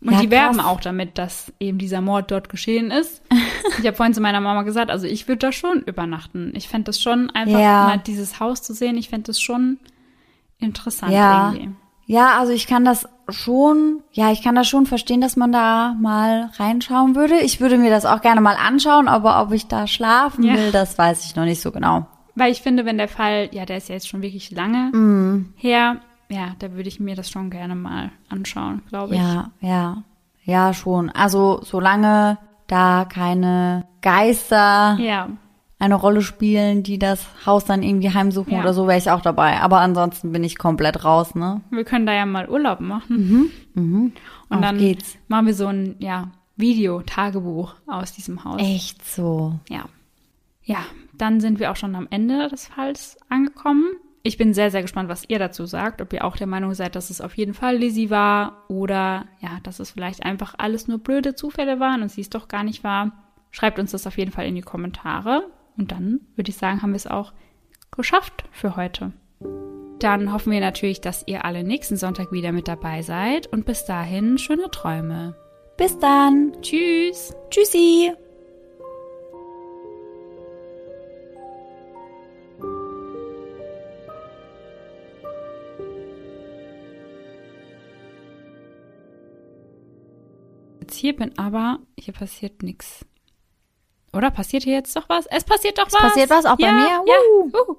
[0.02, 3.22] Und Ja, die werben auch damit, dass eben dieser Mord dort geschehen ist.
[3.80, 6.52] ich habe vorhin zu meiner Mama gesagt, also ich würde da schon übernachten.
[6.56, 7.86] Ich fände das schon einfach Ja.
[7.88, 8.98] mal dieses Haus zu sehen.
[8.98, 9.80] Ich fände das schon
[10.60, 11.52] interessant Ja.
[11.54, 11.72] irgendwie.
[12.08, 15.96] Ja, also ich kann das schon, ja, ich kann das schon verstehen, dass man da
[16.00, 17.36] mal reinschauen würde.
[17.40, 20.54] Ich würde mir das auch gerne mal anschauen, aber ob ich da schlafen Ja.
[20.54, 22.06] will, das weiß ich noch nicht so genau.
[22.36, 25.54] Weil ich finde, wenn der Fall, ja, der ist ja jetzt schon wirklich lange Mhm.
[25.56, 25.98] her,
[26.30, 29.22] ja, da würde ich mir das schon gerne mal anschauen, glaube ich.
[29.22, 30.04] Ja, ja,
[30.44, 31.10] ja, schon.
[31.12, 35.30] Also solange da keine Geister Ja,
[35.86, 38.60] eine Rolle spielen, die das Haus dann irgendwie heimsuchen Ja.
[38.60, 39.60] oder so, wäre ich auch dabei.
[39.62, 41.62] Aber ansonsten bin ich komplett raus, ne?
[41.72, 43.52] wir können da ja mal Urlaub machen.
[43.76, 44.14] Und
[44.50, 45.18] Auf dann geht's.
[45.28, 48.62] machen wir so ein, ja, Video-Tagebuch aus diesem Haus.
[48.62, 49.60] Echt so.
[49.70, 49.86] Ja.
[50.64, 50.80] Ja,
[51.14, 53.86] dann sind wir auch schon am Ende des Falls angekommen.
[54.24, 56.02] Ich bin sehr, sehr gespannt, was ihr dazu sagt.
[56.02, 59.60] Ob ihr auch der Meinung seid, dass es auf jeden Fall Lizzie war oder ja,
[59.64, 62.84] dass es vielleicht einfach alles nur blöde Zufälle waren und sie es doch gar nicht
[62.84, 63.12] war.
[63.52, 65.44] Schreibt uns das auf jeden Fall in die Kommentare.
[65.78, 67.34] Und dann würde ich sagen, haben wir es auch
[67.92, 69.14] geschafft für heute.
[70.00, 73.86] Dann hoffen wir natürlich, dass ihr alle nächsten Sonntag wieder mit dabei seid und bis
[73.86, 75.36] dahin schöne Träume.
[75.78, 76.54] Bis dann.
[76.62, 77.34] Tschüss!
[77.50, 78.14] Tschüssi.
[90.96, 93.06] jetzt hier bin, aber hier passiert nichts.
[94.16, 95.26] Oder passiert hier jetzt doch was?
[95.26, 96.02] Es passiert doch Es was.
[96.02, 96.88] passiert was, auch bei ja, mir?
[96.88, 97.02] Ja.
[97.04, 97.52] Wuhu.
[97.52, 97.78] Wuhu.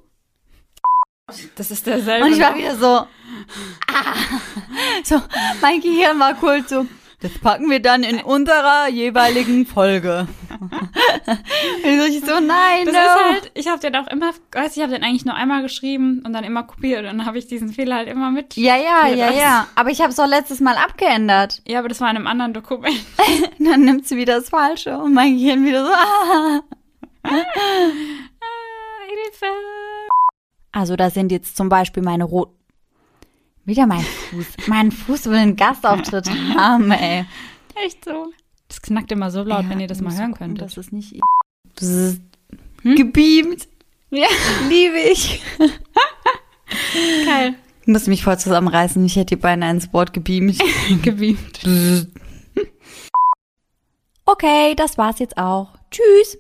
[1.57, 2.27] Das ist derselbe.
[2.27, 3.09] Und ich war wieder so, ah.
[5.03, 5.21] so,
[5.61, 6.87] mein Gehirn war kurz so,
[7.21, 10.29] das packen wir dann in unserer jeweiligen Folge.
[10.61, 13.01] Und ich so, nein, Das no.
[13.01, 16.23] ist halt, ich habe den auch immer, weiß ich habe den eigentlich nur einmal geschrieben
[16.25, 18.55] und dann immer kopiert und dann habe ich diesen Fehler halt immer mit.
[18.57, 19.37] ja, ja, ja, das.
[19.37, 19.67] ja.
[19.75, 21.63] Aber ich habe es doch letztes Mal abgeändert.
[21.69, 22.95] Ja, aber das war in einem anderen Dokument.
[23.59, 26.61] Dann nimmt sie wieder das Falsche und mein Gehirn wieder so, ah.
[27.25, 27.31] Ah,
[29.09, 29.47] Hilfe.
[30.73, 32.56] Also da sind jetzt zum Beispiel meine roten.
[33.67, 34.47] Wieder mein Fuß.
[34.69, 37.25] mein Fuß will einen Gastauftritt haben, ey.
[37.85, 38.33] Echt so.
[38.69, 40.65] Das knackt immer so laut, Ja, wenn ihr das mal hören gucken, könntet.
[40.67, 41.21] Das ist nicht.
[41.75, 42.23] Bzzzt.
[42.83, 43.69] Gebeamt.
[44.11, 44.29] Ja,
[44.69, 45.43] Liebe ich.
[47.27, 47.55] geil.
[47.83, 49.05] Ich muss mich voll zusammenreißen.
[49.05, 50.59] Ich hätte die beinahe ins Wort gebeamt.
[51.03, 51.61] Gebeamt.
[54.25, 55.77] okay, das war's jetzt auch.
[55.91, 56.39] Tschüss.